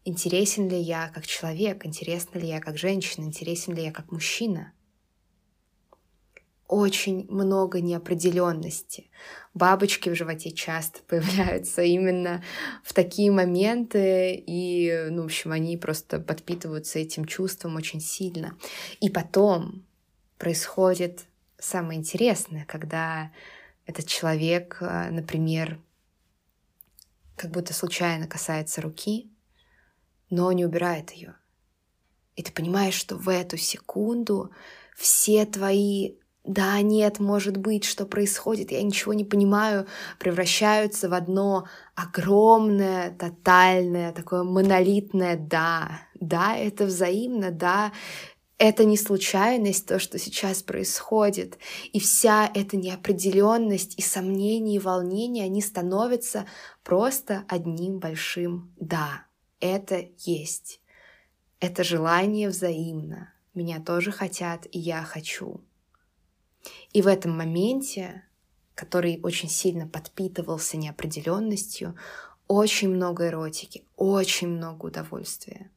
интересен 0.05 0.69
ли 0.69 0.79
я 0.79 1.09
как 1.13 1.27
человек, 1.27 1.85
интересна 1.85 2.39
ли 2.39 2.47
я 2.47 2.61
как 2.61 2.77
женщина, 2.77 3.25
интересен 3.25 3.73
ли 3.73 3.83
я 3.83 3.91
как 3.91 4.13
мужчина 4.13 4.71
очень 6.67 7.27
много 7.29 7.81
неопределенности. 7.81 9.09
Бабочки 9.53 10.09
в 10.09 10.15
животе 10.15 10.51
часто 10.51 10.99
появляются 11.07 11.83
именно 11.83 12.43
в 12.83 12.93
такие 12.93 13.31
моменты, 13.31 14.35
и, 14.35 15.07
ну, 15.09 15.23
в 15.23 15.25
общем, 15.25 15.51
они 15.51 15.77
просто 15.77 16.19
подпитываются 16.19 16.99
этим 16.99 17.25
чувством 17.25 17.75
очень 17.75 18.01
сильно. 18.01 18.57
И 18.99 19.09
потом 19.09 19.85
происходит 20.37 21.25
самое 21.57 21.99
интересное, 21.99 22.65
когда 22.65 23.31
этот 23.85 24.07
человек, 24.07 24.77
э, 24.81 25.09
например, 25.11 25.79
как 27.35 27.51
будто 27.51 27.73
случайно 27.73 28.27
касается 28.27 28.81
руки, 28.81 29.31
но 30.29 30.51
не 30.51 30.65
убирает 30.65 31.11
ее. 31.11 31.35
И 32.35 32.43
ты 32.43 32.51
понимаешь, 32.51 32.95
что 32.95 33.15
в 33.15 33.29
эту 33.29 33.57
секунду 33.57 34.51
все 34.95 35.45
твои 35.45 36.15
да, 36.45 36.79
нет, 36.81 37.19
может 37.19 37.57
быть, 37.57 37.83
что 37.85 38.05
происходит, 38.05 38.71
я 38.71 38.83
ничего 38.83 39.13
не 39.13 39.25
понимаю, 39.25 39.87
превращаются 40.19 41.09
в 41.09 41.13
одно 41.13 41.67
огромное, 41.95 43.11
тотальное, 43.17 44.11
такое 44.11 44.43
монолитное 44.43 45.37
«да». 45.37 46.01
Да, 46.13 46.55
это 46.55 46.85
взаимно, 46.85 47.51
да, 47.51 47.91
это 48.57 48.85
не 48.85 48.95
случайность, 48.95 49.85
то, 49.87 49.99
что 49.99 50.17
сейчас 50.17 50.63
происходит. 50.63 51.57
И 51.91 51.99
вся 51.99 52.49
эта 52.53 52.77
неопределенность 52.77 53.97
и 53.97 54.01
сомнения, 54.01 54.75
и 54.75 54.79
волнения, 54.79 55.43
они 55.43 55.61
становятся 55.61 56.45
просто 56.83 57.43
одним 57.47 57.99
большим 57.99 58.71
«да». 58.79 59.25
Это 59.59 60.05
есть. 60.19 60.79
Это 61.59 61.83
желание 61.83 62.49
взаимно. 62.49 63.33
Меня 63.53 63.79
тоже 63.79 64.11
хотят, 64.11 64.67
и 64.71 64.79
я 64.79 65.01
хочу. 65.01 65.61
И 66.93 67.01
в 67.01 67.07
этом 67.07 67.37
моменте, 67.37 68.23
который 68.73 69.19
очень 69.23 69.49
сильно 69.49 69.87
подпитывался 69.87 70.77
неопределенностью, 70.77 71.95
очень 72.47 72.89
много 72.89 73.27
эротики, 73.27 73.85
очень 73.95 74.49
много 74.49 74.85
удовольствия. 74.85 75.71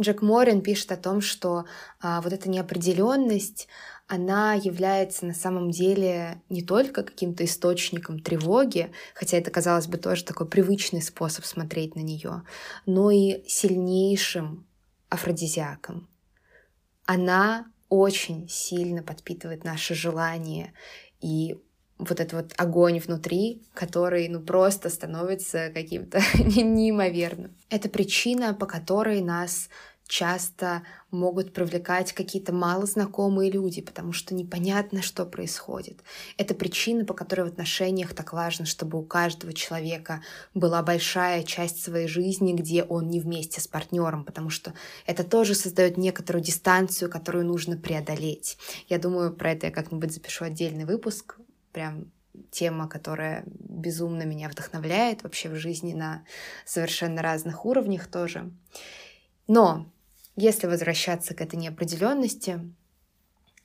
Джек 0.00 0.22
Морин 0.22 0.60
пишет 0.60 0.92
о 0.92 0.96
том, 0.96 1.20
что 1.20 1.64
а, 2.00 2.20
вот 2.20 2.32
эта 2.32 2.48
неопределенность, 2.48 3.68
она 4.06 4.54
является 4.54 5.26
на 5.26 5.34
самом 5.34 5.70
деле 5.70 6.42
не 6.48 6.62
только 6.62 7.02
каким-то 7.02 7.44
источником 7.44 8.20
тревоги, 8.20 8.92
хотя 9.14 9.38
это, 9.38 9.50
казалось 9.50 9.86
бы, 9.86 9.96
тоже 9.96 10.24
такой 10.24 10.46
привычный 10.46 11.02
способ 11.02 11.44
смотреть 11.44 11.96
на 11.96 12.00
нее, 12.00 12.42
но 12.84 13.10
и 13.10 13.42
сильнейшим 13.48 14.66
афродизиаком. 15.08 16.08
Она 17.06 17.66
очень 17.92 18.48
сильно 18.48 19.02
подпитывает 19.02 19.64
наши 19.64 19.94
желания 19.94 20.72
и 21.20 21.58
вот 21.98 22.20
этот 22.20 22.32
вот 22.32 22.54
огонь 22.56 22.98
внутри, 22.98 23.62
который, 23.74 24.26
ну, 24.28 24.40
просто 24.40 24.88
становится 24.88 25.70
каким-то 25.74 26.22
неимоверным. 26.38 27.54
Это 27.68 27.90
причина, 27.90 28.54
по 28.54 28.64
которой 28.64 29.20
нас 29.20 29.68
часто 30.06 30.82
могут 31.10 31.52
привлекать 31.52 32.12
какие-то 32.12 32.52
малознакомые 32.52 33.50
люди, 33.50 33.80
потому 33.80 34.12
что 34.12 34.34
непонятно, 34.34 35.02
что 35.02 35.24
происходит. 35.24 36.00
Это 36.36 36.54
причина, 36.54 37.04
по 37.04 37.14
которой 37.14 37.42
в 37.42 37.52
отношениях 37.52 38.14
так 38.14 38.32
важно, 38.32 38.66
чтобы 38.66 38.98
у 38.98 39.04
каждого 39.04 39.52
человека 39.52 40.22
была 40.54 40.82
большая 40.82 41.44
часть 41.44 41.82
своей 41.82 42.08
жизни, 42.08 42.52
где 42.52 42.84
он 42.84 43.08
не 43.08 43.20
вместе 43.20 43.60
с 43.60 43.66
партнером, 43.66 44.24
потому 44.24 44.50
что 44.50 44.74
это 45.06 45.24
тоже 45.24 45.54
создает 45.54 45.96
некоторую 45.96 46.42
дистанцию, 46.42 47.10
которую 47.10 47.46
нужно 47.46 47.76
преодолеть. 47.76 48.58
Я 48.88 48.98
думаю, 48.98 49.34
про 49.34 49.52
это 49.52 49.66
я 49.66 49.72
как-нибудь 49.72 50.12
запишу 50.12 50.44
отдельный 50.44 50.84
выпуск, 50.84 51.38
прям 51.72 52.10
тема, 52.50 52.88
которая 52.88 53.44
безумно 53.46 54.22
меня 54.22 54.48
вдохновляет 54.48 55.22
вообще 55.22 55.48
в 55.48 55.56
жизни 55.56 55.92
на 55.92 56.24
совершенно 56.64 57.22
разных 57.22 57.64
уровнях 57.64 58.06
тоже. 58.06 58.50
Но 59.52 59.84
если 60.34 60.66
возвращаться 60.66 61.34
к 61.34 61.42
этой 61.42 61.56
неопределенности 61.56 62.58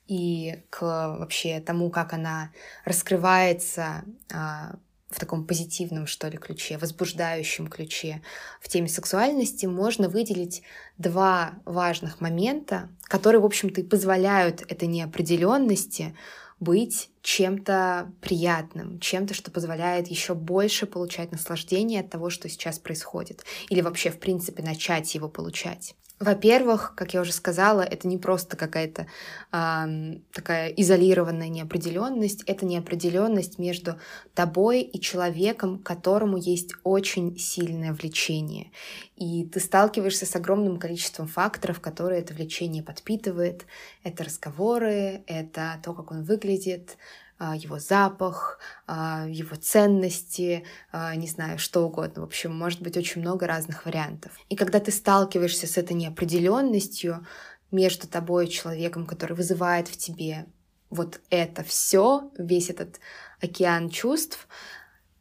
и 0.06 0.62
к 0.68 0.82
вообще 0.82 1.60
тому, 1.60 1.88
как 1.88 2.12
она 2.12 2.52
раскрывается 2.84 4.04
а, 4.30 4.76
в 5.08 5.18
таком 5.18 5.46
позитивном, 5.46 6.06
что 6.06 6.28
ли, 6.28 6.36
ключе, 6.36 6.76
возбуждающем 6.76 7.68
ключе 7.68 8.20
в 8.60 8.68
теме 8.68 8.86
сексуальности, 8.86 9.64
можно 9.64 10.10
выделить 10.10 10.62
два 10.98 11.54
важных 11.64 12.20
момента, 12.20 12.90
которые, 13.04 13.40
в 13.40 13.46
общем-то, 13.46 13.80
и 13.80 13.84
позволяют 13.84 14.70
этой 14.70 14.88
неопределенности 14.88 16.14
быть 16.60 17.08
чем-то 17.22 18.12
приятным, 18.20 19.00
чем-то, 19.00 19.34
что 19.34 19.50
позволяет 19.50 20.08
еще 20.08 20.34
больше 20.34 20.86
получать 20.86 21.32
наслаждение 21.32 22.00
от 22.00 22.10
того, 22.10 22.30
что 22.30 22.48
сейчас 22.48 22.78
происходит, 22.78 23.44
или 23.68 23.80
вообще, 23.80 24.10
в 24.10 24.18
принципе, 24.18 24.62
начать 24.62 25.14
его 25.14 25.28
получать. 25.28 25.94
Во-первых, 26.20 26.94
как 26.96 27.14
я 27.14 27.20
уже 27.20 27.32
сказала, 27.32 27.82
это 27.82 28.08
не 28.08 28.18
просто 28.18 28.56
какая-то 28.56 29.06
э, 29.52 30.18
такая 30.32 30.68
изолированная 30.70 31.48
неопределенность, 31.48 32.42
это 32.46 32.66
неопределенность 32.66 33.60
между 33.60 34.00
тобой 34.34 34.82
и 34.82 35.00
человеком, 35.00 35.78
которому 35.78 36.36
есть 36.36 36.72
очень 36.82 37.38
сильное 37.38 37.92
влечение. 37.92 38.72
И 39.14 39.44
ты 39.44 39.60
сталкиваешься 39.60 40.26
с 40.26 40.34
огромным 40.34 40.80
количеством 40.80 41.28
факторов, 41.28 41.80
которые 41.80 42.20
это 42.20 42.34
влечение 42.34 42.82
подпитывает. 42.82 43.66
Это 44.02 44.24
разговоры, 44.24 45.22
это 45.28 45.80
то, 45.84 45.94
как 45.94 46.10
он 46.10 46.24
выглядит, 46.24 46.96
его 47.38 47.78
запах, 47.78 48.58
а, 48.86 49.26
его 49.28 49.56
ценности, 49.56 50.64
а, 50.90 51.14
не 51.14 51.26
знаю, 51.28 51.58
что 51.58 51.86
угодно. 51.86 52.22
В 52.22 52.24
общем, 52.24 52.54
может 52.54 52.82
быть 52.82 52.96
очень 52.96 53.20
много 53.20 53.46
разных 53.46 53.84
вариантов. 53.84 54.32
И 54.48 54.56
когда 54.56 54.80
ты 54.80 54.90
сталкиваешься 54.90 55.66
с 55.66 55.76
этой 55.76 55.92
неопределенностью 55.92 57.26
между 57.70 58.08
тобой 58.08 58.46
и 58.46 58.50
человеком, 58.50 59.06
который 59.06 59.34
вызывает 59.34 59.88
в 59.88 59.96
тебе 59.96 60.46
вот 60.90 61.20
это 61.30 61.62
все, 61.62 62.30
весь 62.38 62.70
этот 62.70 62.98
океан 63.40 63.90
чувств, 63.90 64.48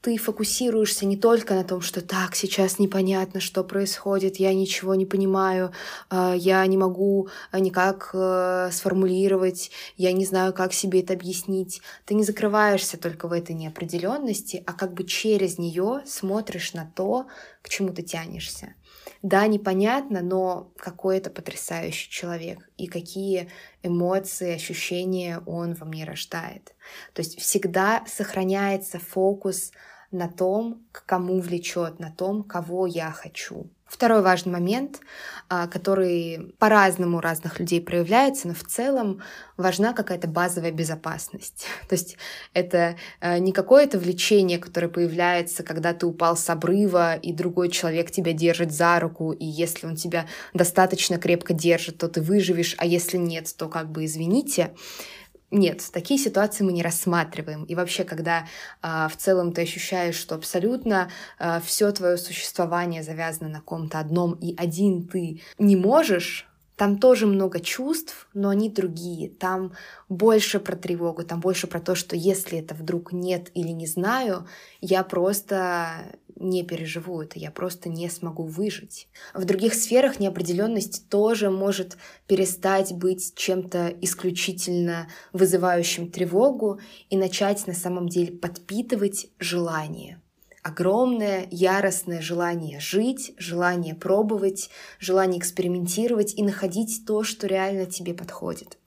ты 0.08 0.16
фокусируешься 0.16 1.06
не 1.06 1.18
только 1.18 1.54
на 1.54 1.66
том, 1.66 1.82
что 1.82 2.00
так, 2.00 2.34
сейчас 2.34 2.80
непонятно, 2.80 3.42
что 3.42 3.62
происходит, 3.66 4.38
я 4.38 4.54
ничего 4.54 4.96
не 4.96 5.06
понимаю, 5.06 5.74
а, 6.10 6.34
я 6.34 6.66
не 6.66 6.78
могу 6.78 7.28
а, 7.52 7.60
никак 7.60 8.12
э, 8.14 8.70
сформулировать, 8.72 9.70
я 9.98 10.14
не 10.14 10.24
знаю, 10.24 10.54
как 10.54 10.72
себе 10.72 11.02
это 11.02 11.12
объяснить. 11.12 11.82
Ты 12.06 12.14
не 12.14 12.24
закрываешься 12.24 12.98
только 12.98 13.28
в 13.28 13.34
этой 13.34 13.54
неопределенности, 13.54 14.64
а 14.66 14.72
как 14.72 14.94
бы 14.94 15.04
через 15.04 15.58
нее 15.58 16.04
смотришь 16.06 16.72
на 16.72 16.90
то, 16.96 17.28
к 17.62 17.68
чему 17.68 17.90
ты 17.92 18.02
тянешься. 18.02 18.76
Да, 19.22 19.46
непонятно, 19.48 20.22
но 20.22 20.72
какой 20.78 21.18
это 21.18 21.30
потрясающий 21.30 22.10
человек 22.10 22.70
и 22.78 22.88
какие 22.88 23.50
эмоции, 23.84 24.54
ощущения 24.54 25.42
он 25.46 25.74
во 25.74 25.86
мне 25.86 26.06
рождает. 26.06 26.76
То 27.14 27.22
есть 27.22 27.40
всегда 27.40 28.06
сохраняется 28.08 29.00
фокус 29.00 29.72
на 30.12 30.28
том, 30.28 30.86
к 30.92 31.06
кому 31.06 31.40
влечет, 31.40 32.00
на 32.00 32.12
том, 32.12 32.44
кого 32.44 32.88
я 32.88 33.12
хочу. 33.12 33.70
Второй 33.88 34.22
важный 34.22 34.52
момент, 34.52 35.00
а, 35.48 35.68
который 35.68 36.54
по-разному 36.60 37.18
у 37.18 37.22
разных 37.22 37.58
людей 37.60 37.80
проявляется, 37.80 38.50
но 38.50 38.54
в 38.54 38.64
целом 38.64 39.22
важна 39.56 39.94
какая-то 39.94 40.28
базовая 40.28 40.72
безопасность. 40.72 41.66
То 41.88 41.96
есть 41.96 42.18
это 42.54 42.98
а, 43.22 43.40
не 43.40 43.54
какое-то 43.54 43.98
влечение, 43.98 44.60
которое 44.60 44.90
появляется, 44.90 45.64
когда 45.64 45.94
ты 45.94 46.06
упал 46.06 46.36
с 46.36 46.50
обрыва, 46.50 47.16
и 47.16 47.32
другой 47.32 47.70
человек 47.70 48.12
тебя 48.12 48.34
держит 48.34 48.74
за 48.74 49.00
руку, 49.00 49.32
и 49.32 49.46
если 49.46 49.88
он 49.88 49.96
тебя 49.96 50.28
достаточно 50.54 51.18
крепко 51.18 51.54
держит, 51.54 51.98
то 51.98 52.10
ты 52.10 52.22
выживешь, 52.22 52.76
а 52.78 52.86
если 52.86 53.16
нет, 53.16 53.56
то 53.58 53.70
как 53.70 53.90
бы 53.90 54.04
извините. 54.04 54.74
Нет, 55.50 55.82
такие 55.94 56.20
ситуации 56.20 56.66
мы 56.66 56.74
не 56.74 56.84
рассматриваем. 56.84 57.64
И 57.64 57.76
вообще, 57.76 58.04
когда 58.04 58.48
э, 58.84 59.08
в 59.10 59.16
целом 59.16 59.54
ты 59.54 59.62
ощущаешь, 59.62 60.16
что 60.16 60.36
абсолютно 60.36 61.10
э, 61.40 61.62
все 61.64 61.90
твое 61.92 62.18
существование 62.18 63.02
завязано 63.02 63.50
на 63.50 63.62
ком-то 63.62 64.00
одном, 64.00 64.34
и 64.34 64.54
один 64.58 65.08
ты 65.08 65.42
не 65.58 65.78
можешь, 65.78 66.50
там 66.76 67.00
тоже 67.00 67.26
много 67.26 67.60
чувств, 67.60 68.28
но 68.34 68.50
они 68.50 68.70
другие. 68.70 69.30
Там 69.30 69.72
больше 70.10 70.60
про 70.60 70.76
тревогу, 70.76 71.24
там 71.24 71.40
больше 71.40 71.66
про 71.66 71.80
то, 71.80 71.96
что 71.96 72.16
если 72.16 72.60
это 72.60 72.76
вдруг 72.76 73.14
нет 73.14 73.50
или 73.56 73.70
не 73.70 73.88
знаю, 73.88 74.48
я 74.80 75.04
просто 75.04 76.20
не 76.40 76.64
переживу 76.64 77.22
это, 77.22 77.40
я 77.40 77.52
просто 77.52 77.90
не 77.90 78.10
смогу 78.10 78.44
выжить. 78.44 79.08
В 79.34 79.46
других 79.46 79.74
сферах 79.74 80.20
неопределенность 80.20 81.10
тоже 81.10 81.50
может 81.50 81.98
перестать 82.28 82.94
быть 82.94 83.34
чем-то 83.36 83.94
исключительно 84.02 85.08
вызывающим 85.34 86.12
тревогу 86.12 86.80
и 87.10 87.18
начать 87.18 87.66
на 87.68 87.74
самом 87.74 88.10
деле 88.10 88.32
подпитывать 88.34 89.28
желание 89.40 90.22
огромное 90.68 91.48
яростное 91.50 92.22
желание 92.22 92.82
жить, 92.82 93.34
желание 93.38 93.96
пробовать, 93.96 94.70
желание 95.00 95.40
экспериментировать 95.40 96.34
и 96.36 96.44
находить 96.44 97.06
то, 97.08 97.24
что 97.24 97.48
реально 97.48 97.86
тебе 97.86 98.14
подходит. 98.14 98.78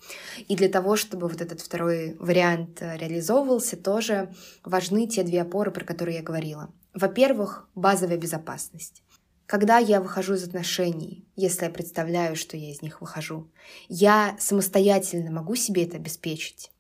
И 0.47 0.57
для 0.57 0.69
того, 0.69 0.97
чтобы 0.97 1.27
вот 1.27 1.41
этот 1.41 1.61
второй 1.61 2.17
вариант 2.19 2.83
э, 2.83 2.99
реализовывался, 2.99 3.79
тоже 3.79 4.31
важны 4.63 5.07
те 5.07 5.23
две 5.23 5.41
опоры, 5.41 5.71
про 5.71 5.85
которые 5.85 6.19
я 6.19 6.23
говорила. 6.23 6.71
Во-первых, 6.95 7.69
базовая 7.75 8.17
безопасность. 8.17 9.03
Когда 9.47 9.79
я 9.79 10.01
выхожу 10.01 10.35
из 10.35 10.45
отношений, 10.45 11.27
если 11.37 11.65
я 11.65 11.71
представляю, 11.71 12.37
что 12.37 12.57
я 12.57 12.71
из 12.71 12.83
них 12.83 13.01
выхожу, 13.01 13.51
я 13.89 14.37
самостоятельно 14.39 15.31
могу 15.31 15.57
себе 15.57 15.85
это 15.85 15.97
обеспечить 15.97 16.71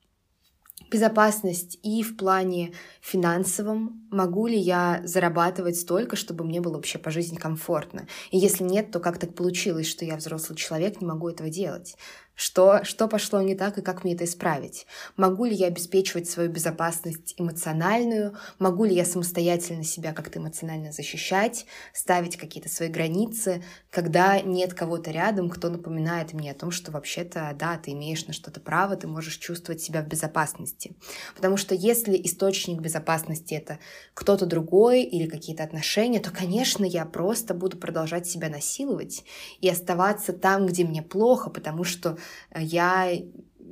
безопасность 0.90 1.78
и 1.82 2.02
в 2.02 2.16
плане 2.16 2.72
финансовом. 3.00 4.06
Могу 4.10 4.46
ли 4.46 4.58
я 4.58 5.00
зарабатывать 5.04 5.78
столько, 5.78 6.16
чтобы 6.16 6.44
мне 6.44 6.60
было 6.60 6.74
вообще 6.74 6.98
по 6.98 7.10
жизни 7.10 7.36
комфортно? 7.36 8.06
И 8.30 8.38
если 8.38 8.64
нет, 8.64 8.90
то 8.90 8.98
как 9.00 9.18
так 9.18 9.34
получилось, 9.34 9.86
что 9.86 10.04
я 10.04 10.16
взрослый 10.16 10.56
человек, 10.58 11.00
не 11.00 11.06
могу 11.06 11.28
этого 11.28 11.48
делать? 11.48 11.96
Что, 12.40 12.84
что 12.84 13.06
пошло 13.06 13.42
не 13.42 13.54
так 13.54 13.76
и 13.76 13.82
как 13.82 14.02
мне 14.02 14.14
это 14.14 14.24
исправить? 14.24 14.86
Могу 15.18 15.44
ли 15.44 15.54
я 15.54 15.66
обеспечивать 15.66 16.26
свою 16.26 16.48
безопасность 16.48 17.34
эмоциональную? 17.36 18.34
Могу 18.58 18.86
ли 18.86 18.94
я 18.94 19.04
самостоятельно 19.04 19.84
себя 19.84 20.14
как-то 20.14 20.38
эмоционально 20.38 20.90
защищать, 20.90 21.66
ставить 21.92 22.38
какие-то 22.38 22.70
свои 22.70 22.88
границы, 22.88 23.62
когда 23.90 24.40
нет 24.40 24.72
кого-то 24.72 25.10
рядом, 25.10 25.50
кто 25.50 25.68
напоминает 25.68 26.32
мне 26.32 26.52
о 26.52 26.54
том, 26.54 26.70
что 26.70 26.90
вообще-то, 26.90 27.54
да, 27.58 27.76
ты 27.76 27.90
имеешь 27.90 28.26
на 28.26 28.32
что-то 28.32 28.58
право, 28.60 28.96
ты 28.96 29.06
можешь 29.06 29.36
чувствовать 29.36 29.82
себя 29.82 30.00
в 30.00 30.08
безопасности. 30.08 30.96
Потому 31.36 31.58
что 31.58 31.74
если 31.74 32.18
источник 32.24 32.80
безопасности— 32.80 33.52
это 33.54 33.78
кто-то 34.14 34.46
другой 34.46 35.02
или 35.02 35.28
какие-то 35.28 35.62
отношения, 35.62 36.20
то, 36.20 36.30
конечно, 36.30 36.86
я 36.86 37.04
просто 37.04 37.52
буду 37.52 37.76
продолжать 37.76 38.26
себя 38.26 38.48
насиловать 38.48 39.24
и 39.60 39.68
оставаться 39.68 40.32
там, 40.32 40.64
где 40.64 40.84
мне 40.84 41.02
плохо, 41.02 41.50
потому 41.50 41.84
что 41.84 42.16
я 42.54 43.12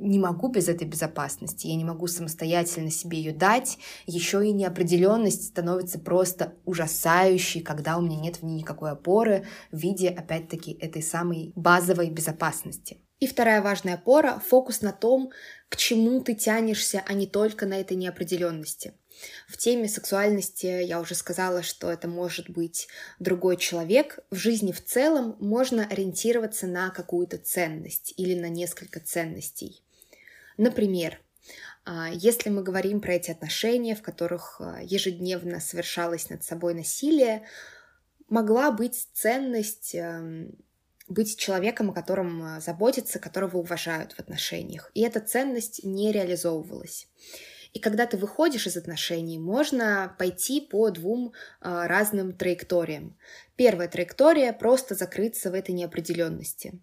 не 0.00 0.18
могу 0.18 0.48
без 0.48 0.68
этой 0.68 0.86
безопасности, 0.86 1.66
я 1.66 1.76
не 1.76 1.84
могу 1.84 2.06
самостоятельно 2.06 2.90
себе 2.90 3.18
ее 3.18 3.32
дать, 3.32 3.78
еще 4.06 4.46
и 4.46 4.52
неопределенность 4.52 5.48
становится 5.48 5.98
просто 5.98 6.54
ужасающей, 6.64 7.60
когда 7.60 7.98
у 7.98 8.00
меня 8.00 8.20
нет 8.20 8.36
в 8.36 8.42
ней 8.44 8.58
никакой 8.58 8.92
опоры 8.92 9.46
в 9.72 9.78
виде, 9.78 10.08
опять-таки, 10.08 10.72
этой 10.72 11.02
самой 11.02 11.52
базовой 11.56 12.10
безопасности. 12.10 12.98
И 13.20 13.26
вторая 13.26 13.62
важная 13.62 13.94
опора— 13.94 14.40
фокус 14.48 14.80
на 14.80 14.92
том, 14.92 15.30
к 15.68 15.76
чему 15.76 16.20
ты 16.20 16.34
тянешься, 16.34 17.02
а 17.06 17.14
не 17.14 17.26
только 17.26 17.66
на 17.66 17.80
этой 17.80 17.96
неопределенности. 17.96 18.94
В 19.46 19.56
теме 19.56 19.88
сексуальности 19.88 20.66
я 20.66 21.00
уже 21.00 21.14
сказала, 21.14 21.62
что 21.62 21.90
это 21.90 22.08
может 22.08 22.50
быть 22.50 22.88
другой 23.18 23.57
человек. 23.57 24.18
В 24.31 24.37
жизни 24.37 24.72
в 24.72 24.85
целом 24.85 25.37
можно 25.40 25.87
ориентироваться 25.87 26.66
на 26.66 26.90
какую-то 26.90 27.38
ценность 27.38 28.14
или 28.16 28.38
на 28.38 28.48
несколько 28.48 29.00
ценностей. 29.00 29.83
Например, 30.57 31.20
а, 31.85 32.11
если 32.12 32.50
мы 32.50 32.62
говорим 32.62 33.00
про 33.00 33.14
эти 33.14 33.31
отношения, 33.31 33.94
в 33.94 34.02
которых 34.02 34.61
а, 34.61 34.81
ежедневно 34.83 35.61
совершалось 35.61 36.28
над 36.31 36.44
собой 36.44 36.74
насилие, 36.74 37.46
могла 38.28 38.70
быть 38.70 39.09
ценность 39.14 39.94
эм, 39.94 40.54
быть 41.09 41.38
человеком, 41.38 41.90
о 41.90 41.94
котором 41.94 42.42
а, 42.42 42.61
заботятся, 42.61 43.18
которого 43.18 43.59
уважают 43.59 44.12
в 44.12 44.20
отношениях. 44.20 44.90
И 44.94 45.00
эта 45.00 45.20
ценность 45.20 45.83
не 45.83 46.12
реализовывалась. 46.12 47.09
И 47.72 47.78
когда 47.81 48.07
ты 48.07 48.16
выходишь 48.16 48.66
из 48.66 48.76
отношений, 48.76 49.38
можно 49.38 50.14
пойти 50.18 50.61
по 50.61 50.90
двум 50.90 51.33
э, 51.61 51.87
разным 51.87 52.33
траекториям. 52.33 53.16
Первая 53.57 53.88
траектория— 53.88 54.52
просто 54.59 54.94
закрыться 54.94 55.50
в 55.50 55.54
этой 55.54 55.72
неопределенности. 55.72 56.81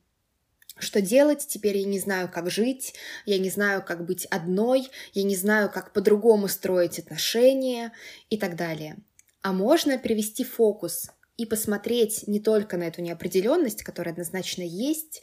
Что 0.77 1.01
делать? 1.01 1.45
Теперь 1.47 1.77
я 1.77 1.85
не 1.85 1.99
знаю, 1.99 2.29
как 2.29 2.51
жить, 2.51 2.95
я 3.25 3.37
не 3.37 3.49
знаю, 3.49 3.81
как 3.81 4.05
быть 4.05 4.25
одной, 4.25 4.89
я 5.13 5.23
не 5.23 5.35
знаю, 5.35 5.71
как 5.71 5.93
по-другому 5.93 6.49
строить 6.49 6.99
отношения 6.99 7.93
и 8.29 8.37
так 8.37 8.57
далее. 8.57 8.97
А 9.41 9.53
можно 9.53 9.97
перевести 9.97 10.43
фокус 10.43 11.11
и 11.37 11.45
посмотреть 11.45 12.27
не 12.27 12.39
только 12.39 12.77
на 12.77 12.83
эту 12.83 13.01
неопределенность, 13.01 13.83
которая 13.83 14.13
однозначно 14.13 14.63
есть, 14.63 15.21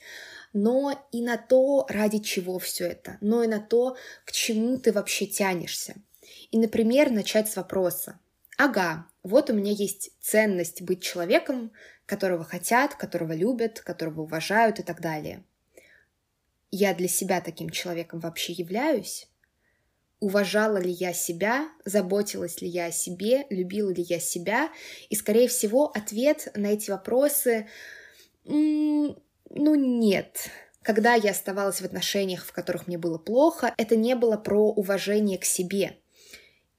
но 0.52 1.08
и 1.12 1.22
на 1.22 1.36
то, 1.36 1.86
ради 1.88 2.18
чего 2.18 2.58
все 2.58 2.88
это, 2.88 3.18
но 3.20 3.42
и 3.42 3.46
на 3.46 3.60
то, 3.60 3.96
к 4.24 4.32
чему 4.32 4.78
ты 4.78 4.92
вообще 4.92 5.26
тянешься. 5.26 5.94
И, 6.50 6.58
например, 6.58 7.10
начать 7.10 7.50
с 7.50 7.56
вопроса. 7.56 8.18
Ага, 8.58 9.06
вот 9.22 9.50
у 9.50 9.54
меня 9.54 9.72
есть 9.72 10.10
ценность 10.20 10.82
быть 10.82 11.02
человеком, 11.02 11.72
которого 12.06 12.44
хотят, 12.44 12.94
которого 12.94 13.32
любят, 13.32 13.80
которого 13.80 14.22
уважают 14.22 14.78
и 14.78 14.82
так 14.82 15.00
далее. 15.00 15.44
Я 16.70 16.94
для 16.94 17.08
себя 17.08 17.40
таким 17.40 17.70
человеком 17.70 18.20
вообще 18.20 18.52
являюсь? 18.52 19.28
Уважала 20.20 20.76
ли 20.76 20.90
я 20.90 21.12
себя, 21.12 21.68
заботилась 21.84 22.60
ли 22.60 22.68
я 22.68 22.86
о 22.86 22.92
себе, 22.92 23.46
любила 23.50 23.90
ли 23.90 24.02
я 24.02 24.20
себя? 24.20 24.70
И, 25.10 25.16
скорее 25.16 25.48
всего, 25.48 25.90
ответ 25.90 26.48
на 26.54 26.66
эти 26.66 26.90
вопросы 26.90 27.68
ну 29.54 29.74
нет. 29.74 30.50
Когда 30.82 31.14
я 31.14 31.30
оставалась 31.30 31.80
в 31.80 31.84
отношениях, 31.84 32.44
в 32.44 32.52
которых 32.52 32.86
мне 32.86 32.98
было 32.98 33.18
плохо, 33.18 33.72
это 33.76 33.94
не 33.94 34.14
было 34.14 34.36
про 34.36 34.70
уважение 34.70 35.38
к 35.38 35.44
себе. 35.44 35.96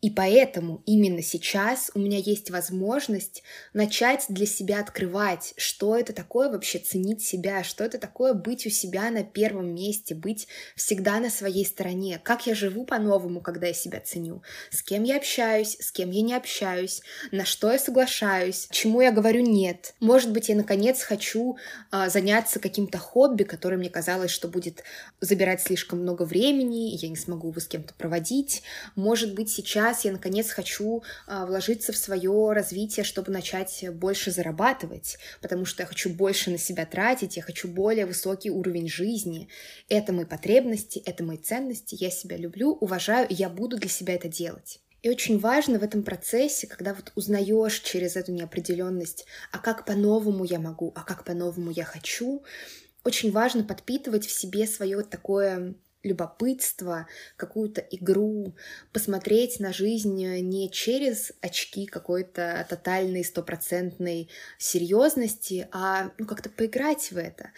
И 0.04 0.10
поэтому 0.10 0.84
именно 0.86 1.22
сейчас 1.22 1.90
у 1.94 2.00
меня 2.00 2.18
есть 2.18 2.52
возможность 2.52 3.42
начать 3.72 4.26
для 4.28 4.46
себя 4.46 4.82
открывать, 4.82 5.54
что 5.56 5.98
это 5.98 6.12
такое 6.12 6.50
вообще 6.50 6.80
ценить 6.80 7.22
себя, 7.22 7.64
что 7.64 7.86
это 7.86 7.98
такое 7.98 8.34
быть 8.34 8.66
у 8.66 8.70
себя 8.70 9.10
на 9.12 9.24
первом 9.24 9.74
месте, 9.74 10.14
быть 10.14 10.50
всегда 10.76 11.22
на 11.22 11.30
своей 11.30 11.66
стороне, 11.66 12.20
как 12.22 12.46
я 12.48 12.54
живу 12.54 12.84
по-новому, 12.84 13.40
когда 13.40 13.68
я 13.68 13.74
себя 13.74 14.02
ценю, 14.02 14.42
с 14.72 14.84
кем 14.84 15.04
я 15.04 15.16
общаюсь, 15.16 15.78
с 15.80 15.90
кем 15.90 16.12
я 16.12 16.22
не 16.22 16.34
общаюсь, 16.34 17.02
на 17.32 17.46
что 17.46 17.72
я 17.72 17.80
соглашаюсь, 17.80 18.68
чему 18.72 19.00
я 19.00 19.14
говорю 19.14 19.42
нет. 19.42 19.96
Может 20.02 20.34
быть, 20.34 20.50
я 20.50 20.56
наконец 20.58 21.02
хочу 21.02 21.56
а, 21.92 22.10
заняться 22.10 22.60
каким-то 22.60 22.98
хобби, 22.98 23.44
которое 23.44 23.78
мне 23.78 23.90
казалось, 23.90 24.32
что 24.32 24.50
будет 24.50 24.84
забирать 25.22 25.62
слишком 25.62 26.00
много 26.00 26.24
времени, 26.24 26.94
я 26.98 27.08
не 27.08 27.16
смогу 27.16 27.52
его 27.52 27.62
с 27.62 27.68
кем-то 27.68 27.94
проводить. 27.94 28.64
Может 28.98 29.34
быть, 29.34 29.50
сейчас 29.50 29.93
сейчас 29.94 30.06
я 30.06 30.12
наконец 30.12 30.50
хочу 30.50 31.04
а, 31.28 31.46
вложиться 31.46 31.94
в 31.94 31.98
свое 31.98 32.52
развитие, 32.52 33.04
чтобы 33.04 33.32
начать 33.32 33.86
больше 33.94 34.32
зарабатывать, 34.32 35.18
потому 35.42 35.66
что 35.66 35.84
я 35.84 35.88
хочу 35.88 36.10
больше 36.10 36.52
на 36.52 36.58
себя 36.58 36.86
тратить, 36.86 37.38
я 37.38 37.44
хочу 37.44 37.68
более 37.68 38.06
высокий 38.06 38.50
уровень 38.50 38.90
жизни. 38.90 39.50
Это 39.90 40.14
мои 40.14 40.26
потребности, 40.26 41.00
это 41.06 41.24
мои 41.24 41.38
ценности, 41.38 41.96
я 42.00 42.10
себя 42.10 42.38
люблю, 42.38 42.72
уважаю, 42.72 43.28
и 43.28 43.34
я 43.34 43.50
буду 43.50 43.78
для 43.78 43.90
себя 43.90 44.16
это 44.16 44.28
делать. 44.28 44.80
И 45.02 45.10
очень 45.10 45.38
важно 45.38 45.80
в 45.80 45.84
этом 45.84 46.04
процессе, 46.04 46.66
когда 46.66 46.94
вот 46.94 47.12
узнаешь 47.16 47.80
через 47.80 48.16
эту 48.16 48.32
неопределенность, 48.32 49.26
а 49.52 49.60
как 49.60 49.86
по-новому 49.86 50.46
я 50.46 50.60
могу, 50.60 50.94
а 50.96 51.04
как 51.04 51.26
по-новому 51.26 51.72
я 51.72 51.84
хочу, 51.84 52.44
очень 53.04 53.32
важно 53.32 53.64
подпитывать 53.64 54.26
в 54.26 54.32
себе 54.32 54.66
свое 54.66 55.04
такое 55.04 55.76
любопытство, 56.04 57.08
какую-то 57.38 57.82
игру, 57.82 58.56
посмотреть 58.92 59.60
на 59.60 59.74
жизнь 59.74 60.24
не 60.24 60.70
через 60.70 61.32
очки 61.42 61.86
какой-то 61.86 62.66
тотальной, 62.70 63.24
стопроцентной 63.24 64.30
серьезности, 64.58 65.68
а 65.72 66.12
ну, 66.18 66.26
как-то 66.26 66.50
поиграть 66.50 67.12
в 67.12 67.18
это, 67.18 67.52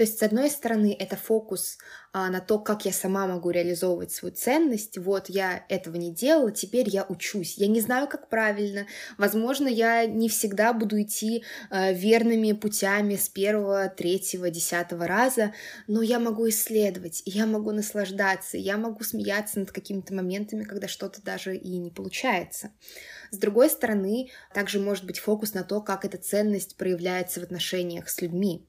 то 0.00 0.04
есть, 0.04 0.18
с 0.18 0.22
одной 0.22 0.48
стороны, 0.48 0.96
это 0.98 1.14
фокус 1.14 1.76
а, 2.14 2.30
на 2.30 2.40
то, 2.40 2.58
как 2.58 2.86
я 2.86 2.90
сама 2.90 3.26
могу 3.26 3.50
реализовывать 3.50 4.10
свою 4.10 4.34
ценность. 4.34 4.96
Вот, 4.96 5.28
я 5.28 5.66
этого 5.68 5.96
не 5.96 6.10
делала, 6.10 6.50
теперь 6.52 6.88
я 6.88 7.04
учусь. 7.04 7.58
Я 7.58 7.66
не 7.66 7.82
знаю, 7.82 8.08
как 8.08 8.30
правильно. 8.30 8.86
Возможно, 9.18 9.68
я 9.68 10.06
не 10.06 10.30
всегда 10.30 10.72
буду 10.72 11.02
идти 11.02 11.44
а, 11.68 11.92
верными 11.92 12.52
путями 12.52 13.16
с 13.16 13.28
первого, 13.28 13.90
третьего, 13.90 14.48
десятого 14.48 15.06
раза, 15.06 15.52
но 15.86 16.00
я 16.00 16.18
могу 16.18 16.48
исследовать, 16.48 17.22
я 17.26 17.44
могу 17.44 17.70
наслаждаться, 17.70 18.56
я 18.56 18.78
могу 18.78 19.04
смеяться 19.04 19.60
над 19.60 19.70
какими-то 19.70 20.14
моментами, 20.14 20.64
когда 20.64 20.88
что-то 20.88 21.20
даже 21.20 21.54
и 21.54 21.76
не 21.76 21.90
получается. 21.90 22.70
С 23.32 23.36
другой 23.36 23.68
стороны, 23.68 24.30
также 24.54 24.80
может 24.80 25.04
быть 25.04 25.18
фокус 25.18 25.52
на 25.52 25.62
то, 25.62 25.82
как 25.82 26.06
эта 26.06 26.16
ценность 26.16 26.76
проявляется 26.76 27.40
в 27.40 27.42
отношениях 27.42 28.08
с 28.08 28.22
людьми. 28.22 28.64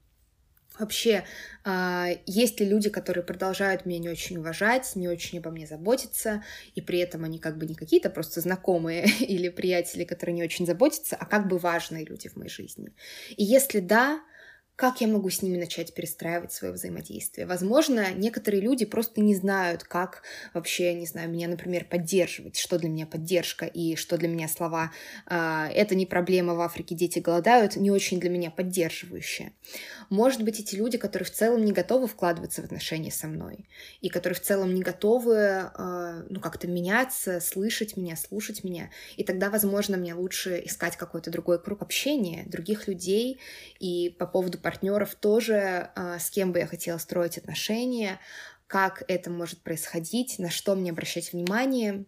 Вообще, 0.78 1.24
а, 1.64 2.08
есть 2.26 2.58
ли 2.60 2.66
люди, 2.66 2.88
которые 2.88 3.24
продолжают 3.24 3.84
меня 3.84 3.98
не 3.98 4.08
очень 4.08 4.38
уважать, 4.38 4.92
не 4.96 5.06
очень 5.06 5.38
обо 5.38 5.50
мне 5.50 5.66
заботиться, 5.66 6.42
и 6.74 6.80
при 6.80 6.98
этом 6.98 7.24
они 7.24 7.38
как 7.38 7.58
бы 7.58 7.66
не 7.66 7.74
какие-то 7.74 8.08
просто 8.10 8.40
знакомые 8.40 9.04
или 9.20 9.48
приятели, 9.48 10.04
которые 10.04 10.34
не 10.34 10.44
очень 10.44 10.66
заботятся, 10.66 11.16
а 11.16 11.26
как 11.26 11.48
бы 11.48 11.58
важные 11.58 12.04
люди 12.04 12.28
в 12.28 12.36
моей 12.36 12.50
жизни. 12.50 12.90
И 13.36 13.44
если 13.44 13.80
да, 13.80 14.22
как 14.76 15.00
я 15.00 15.06
могу 15.06 15.30
с 15.30 15.42
ними 15.42 15.58
начать 15.58 15.94
перестраивать 15.94 16.52
свое 16.52 16.72
взаимодействие? 16.72 17.46
Возможно, 17.46 18.12
некоторые 18.14 18.62
люди 18.62 18.84
просто 18.84 19.20
не 19.20 19.34
знают, 19.34 19.84
как 19.84 20.22
вообще, 20.54 20.94
не 20.94 21.06
знаю, 21.06 21.30
меня, 21.30 21.46
например, 21.46 21.84
поддерживать, 21.84 22.56
что 22.56 22.78
для 22.78 22.88
меня 22.88 23.06
поддержка 23.06 23.66
и 23.66 23.96
что 23.96 24.16
для 24.16 24.28
меня 24.28 24.48
слова 24.48 24.90
э, 25.26 25.68
«это 25.74 25.94
не 25.94 26.06
проблема, 26.06 26.54
в 26.54 26.60
Африке 26.60 26.94
дети 26.94 27.18
голодают», 27.18 27.76
не 27.76 27.90
очень 27.90 28.18
для 28.18 28.30
меня 28.30 28.50
поддерживающие. 28.50 29.52
Может 30.08 30.42
быть, 30.42 30.58
эти 30.58 30.74
люди, 30.74 30.98
которые 30.98 31.26
в 31.26 31.32
целом 31.32 31.64
не 31.64 31.72
готовы 31.72 32.08
вкладываться 32.08 32.62
в 32.62 32.64
отношения 32.64 33.10
со 33.10 33.26
мной 33.26 33.68
и 34.00 34.08
которые 34.08 34.36
в 34.36 34.42
целом 34.42 34.74
не 34.74 34.82
готовы, 34.82 35.34
э, 35.34 36.22
ну, 36.28 36.40
как-то 36.40 36.66
меняться, 36.66 37.40
слышать 37.40 37.96
меня, 37.96 38.16
слушать 38.16 38.64
меня. 38.64 38.90
И 39.16 39.24
тогда, 39.24 39.50
возможно, 39.50 39.96
мне 39.96 40.14
лучше 40.14 40.62
искать 40.64 40.96
какой-то 40.96 41.30
другой 41.30 41.62
круг 41.62 41.82
общения, 41.82 42.44
других 42.46 42.88
людей. 42.88 43.38
И 43.78 44.14
по 44.18 44.26
поводу 44.26 44.58
партнеров 44.62 45.14
тоже, 45.14 45.90
а, 45.94 46.18
с 46.18 46.30
кем 46.30 46.52
бы 46.52 46.60
я 46.60 46.66
хотела 46.66 46.98
строить 46.98 47.38
отношения, 47.38 48.20
как 48.66 49.04
это 49.08 49.30
может 49.30 49.62
происходить, 49.62 50.38
на 50.38 50.48
что 50.48 50.74
мне 50.74 50.92
обращать 50.92 51.32
внимание. 51.32 52.06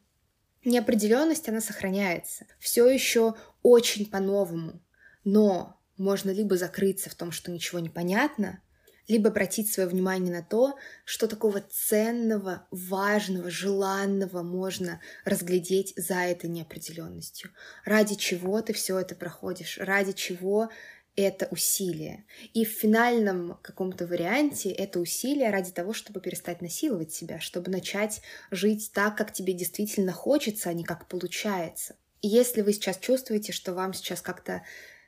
Неопределенность, 0.65 1.49
она 1.49 1.61
сохраняется. 1.61 2.47
Все 2.59 2.89
еще 2.89 3.35
очень 3.63 4.07
по-новому. 4.07 4.81
Но 5.25 5.79
можно 5.99 6.31
либо 6.31 6.57
закрыться 6.57 7.11
в 7.11 7.15
том, 7.15 7.33
что 7.33 7.51
ничего 7.51 7.81
не 7.81 7.91
понятно, 7.91 8.61
либо 9.07 9.29
обратить 9.29 9.73
свое 9.73 9.89
внимание 9.89 10.33
на 10.33 10.43
то, 10.43 10.77
что 11.05 11.29
такого 11.29 11.61
ценного, 11.61 12.67
важного, 12.71 13.51
желанного 13.51 14.43
можно 14.43 15.01
разглядеть 15.25 15.93
за 15.97 16.15
этой 16.15 16.49
неопределенностью. 16.49 17.51
Ради 17.85 18.15
чего 18.15 18.63
ты 18.63 18.73
все 18.73 18.99
это 18.99 19.15
проходишь, 19.15 19.79
ради 19.79 20.13
чего 20.13 20.71
это 21.17 21.47
усилие. 21.51 22.25
И 22.53 22.65
в 22.65 22.69
финальном 22.69 23.59
каком-то 23.63 24.07
варианте 24.07 24.71
это 24.71 25.01
усилие 25.01 25.51
ради 25.51 25.71
того, 25.71 25.93
чтобы 25.93 26.21
перестать 26.21 26.61
насиловать 26.61 27.13
себя, 27.13 27.41
чтобы 27.41 27.71
начать 27.71 28.21
жить 28.51 28.91
так, 28.93 29.17
как 29.17 29.33
тебе 29.33 29.53
действительно 29.53 30.13
хочется, 30.13 30.71
а 30.71 30.73
не 30.73 30.85
как 30.85 31.09
получается. 31.09 31.97
И 32.21 32.29
если 32.29 32.63
вы 32.63 32.73
сейчас 32.73 32.99
чувствуете, 32.99 33.53
что 33.53 33.75
вам 33.75 33.93
сейчас 33.93 34.21
как-то 34.21 34.63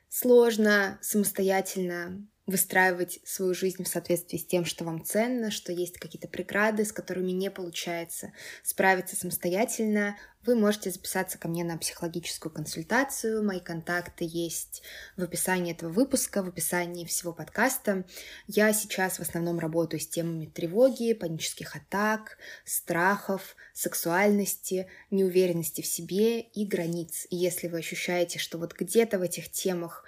сложно 0.07 0.97
самостоятельно 1.01 2.25
выстраивать 2.47 3.19
свою 3.25 3.53
жизнь 3.53 3.83
в 3.83 3.87
соответствии 3.87 4.37
с 4.37 4.45
тем, 4.45 4.65
что 4.65 4.85
вам 4.85 5.03
ценно, 5.03 5.51
что 5.51 5.73
есть 5.73 5.99
какие-то 5.99 6.29
преграды, 6.29 6.85
с 6.85 6.93
которыми 6.93 7.31
не 7.31 7.51
получается 7.51 8.31
справиться 8.63 9.17
самостоятельно, 9.17 10.15
вы 10.47 10.55
можете 10.55 10.89
записаться 10.89 11.37
ко 11.37 11.49
мне 11.49 11.65
на 11.65 11.77
психологическую 11.77 12.49
консультацию. 12.53 13.43
Мои 13.43 13.59
контакты 13.59 14.25
есть 14.25 14.81
в 15.17 15.23
описании 15.23 15.73
этого 15.73 15.91
выпуска, 15.91 16.41
в 16.41 16.47
описании 16.47 17.03
всего 17.03 17.33
подкаста. 17.33 18.05
Я 18.47 18.71
сейчас 18.71 19.19
в 19.19 19.21
основном 19.21 19.59
работаю 19.59 19.99
с 19.99 20.07
темами 20.07 20.45
тревоги, 20.45 21.11
панических 21.11 21.75
атак, 21.75 22.37
страхов, 22.63 23.57
сексуальности, 23.73 24.87
неуверенности 25.11 25.81
в 25.81 25.85
себе 25.85 26.39
и 26.39 26.65
границ. 26.65 27.27
И 27.29 27.35
если 27.35 27.67
вы 27.67 27.79
ощущаете, 27.79 28.39
что 28.39 28.57
вот 28.57 28.73
где-то 28.73 29.19
в 29.19 29.23
этих 29.23 29.51
темах 29.51 30.05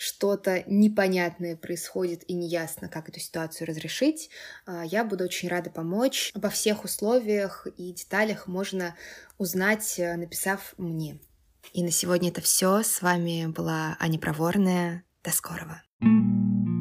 что-то 0.00 0.64
непонятное 0.66 1.56
происходит 1.56 2.24
и 2.26 2.32
неясно, 2.32 2.88
как 2.88 3.10
эту 3.10 3.20
ситуацию 3.20 3.68
разрешить, 3.68 4.30
а, 4.64 4.82
я 4.82 5.04
буду 5.04 5.24
очень 5.24 5.50
рада 5.50 5.68
помочь. 5.68 6.32
Обо 6.34 6.48
всех 6.48 6.84
условиях 6.84 7.66
и 7.76 7.92
деталях 7.92 8.46
можно 8.46 8.96
узнать, 9.36 9.98
э, 9.98 10.16
написав 10.16 10.72
мне. 10.78 11.18
И 11.74 11.82
на 11.82 11.90
сегодня 11.90 12.30
это 12.30 12.40
все. 12.40 12.82
С 12.82 13.02
вами 13.02 13.46
была 13.46 13.98
Аня 14.00 14.18
Проворная. 14.18 15.04
До 15.22 15.32
скорого. 15.32 15.82
thank 16.00 16.64
you 16.64 16.79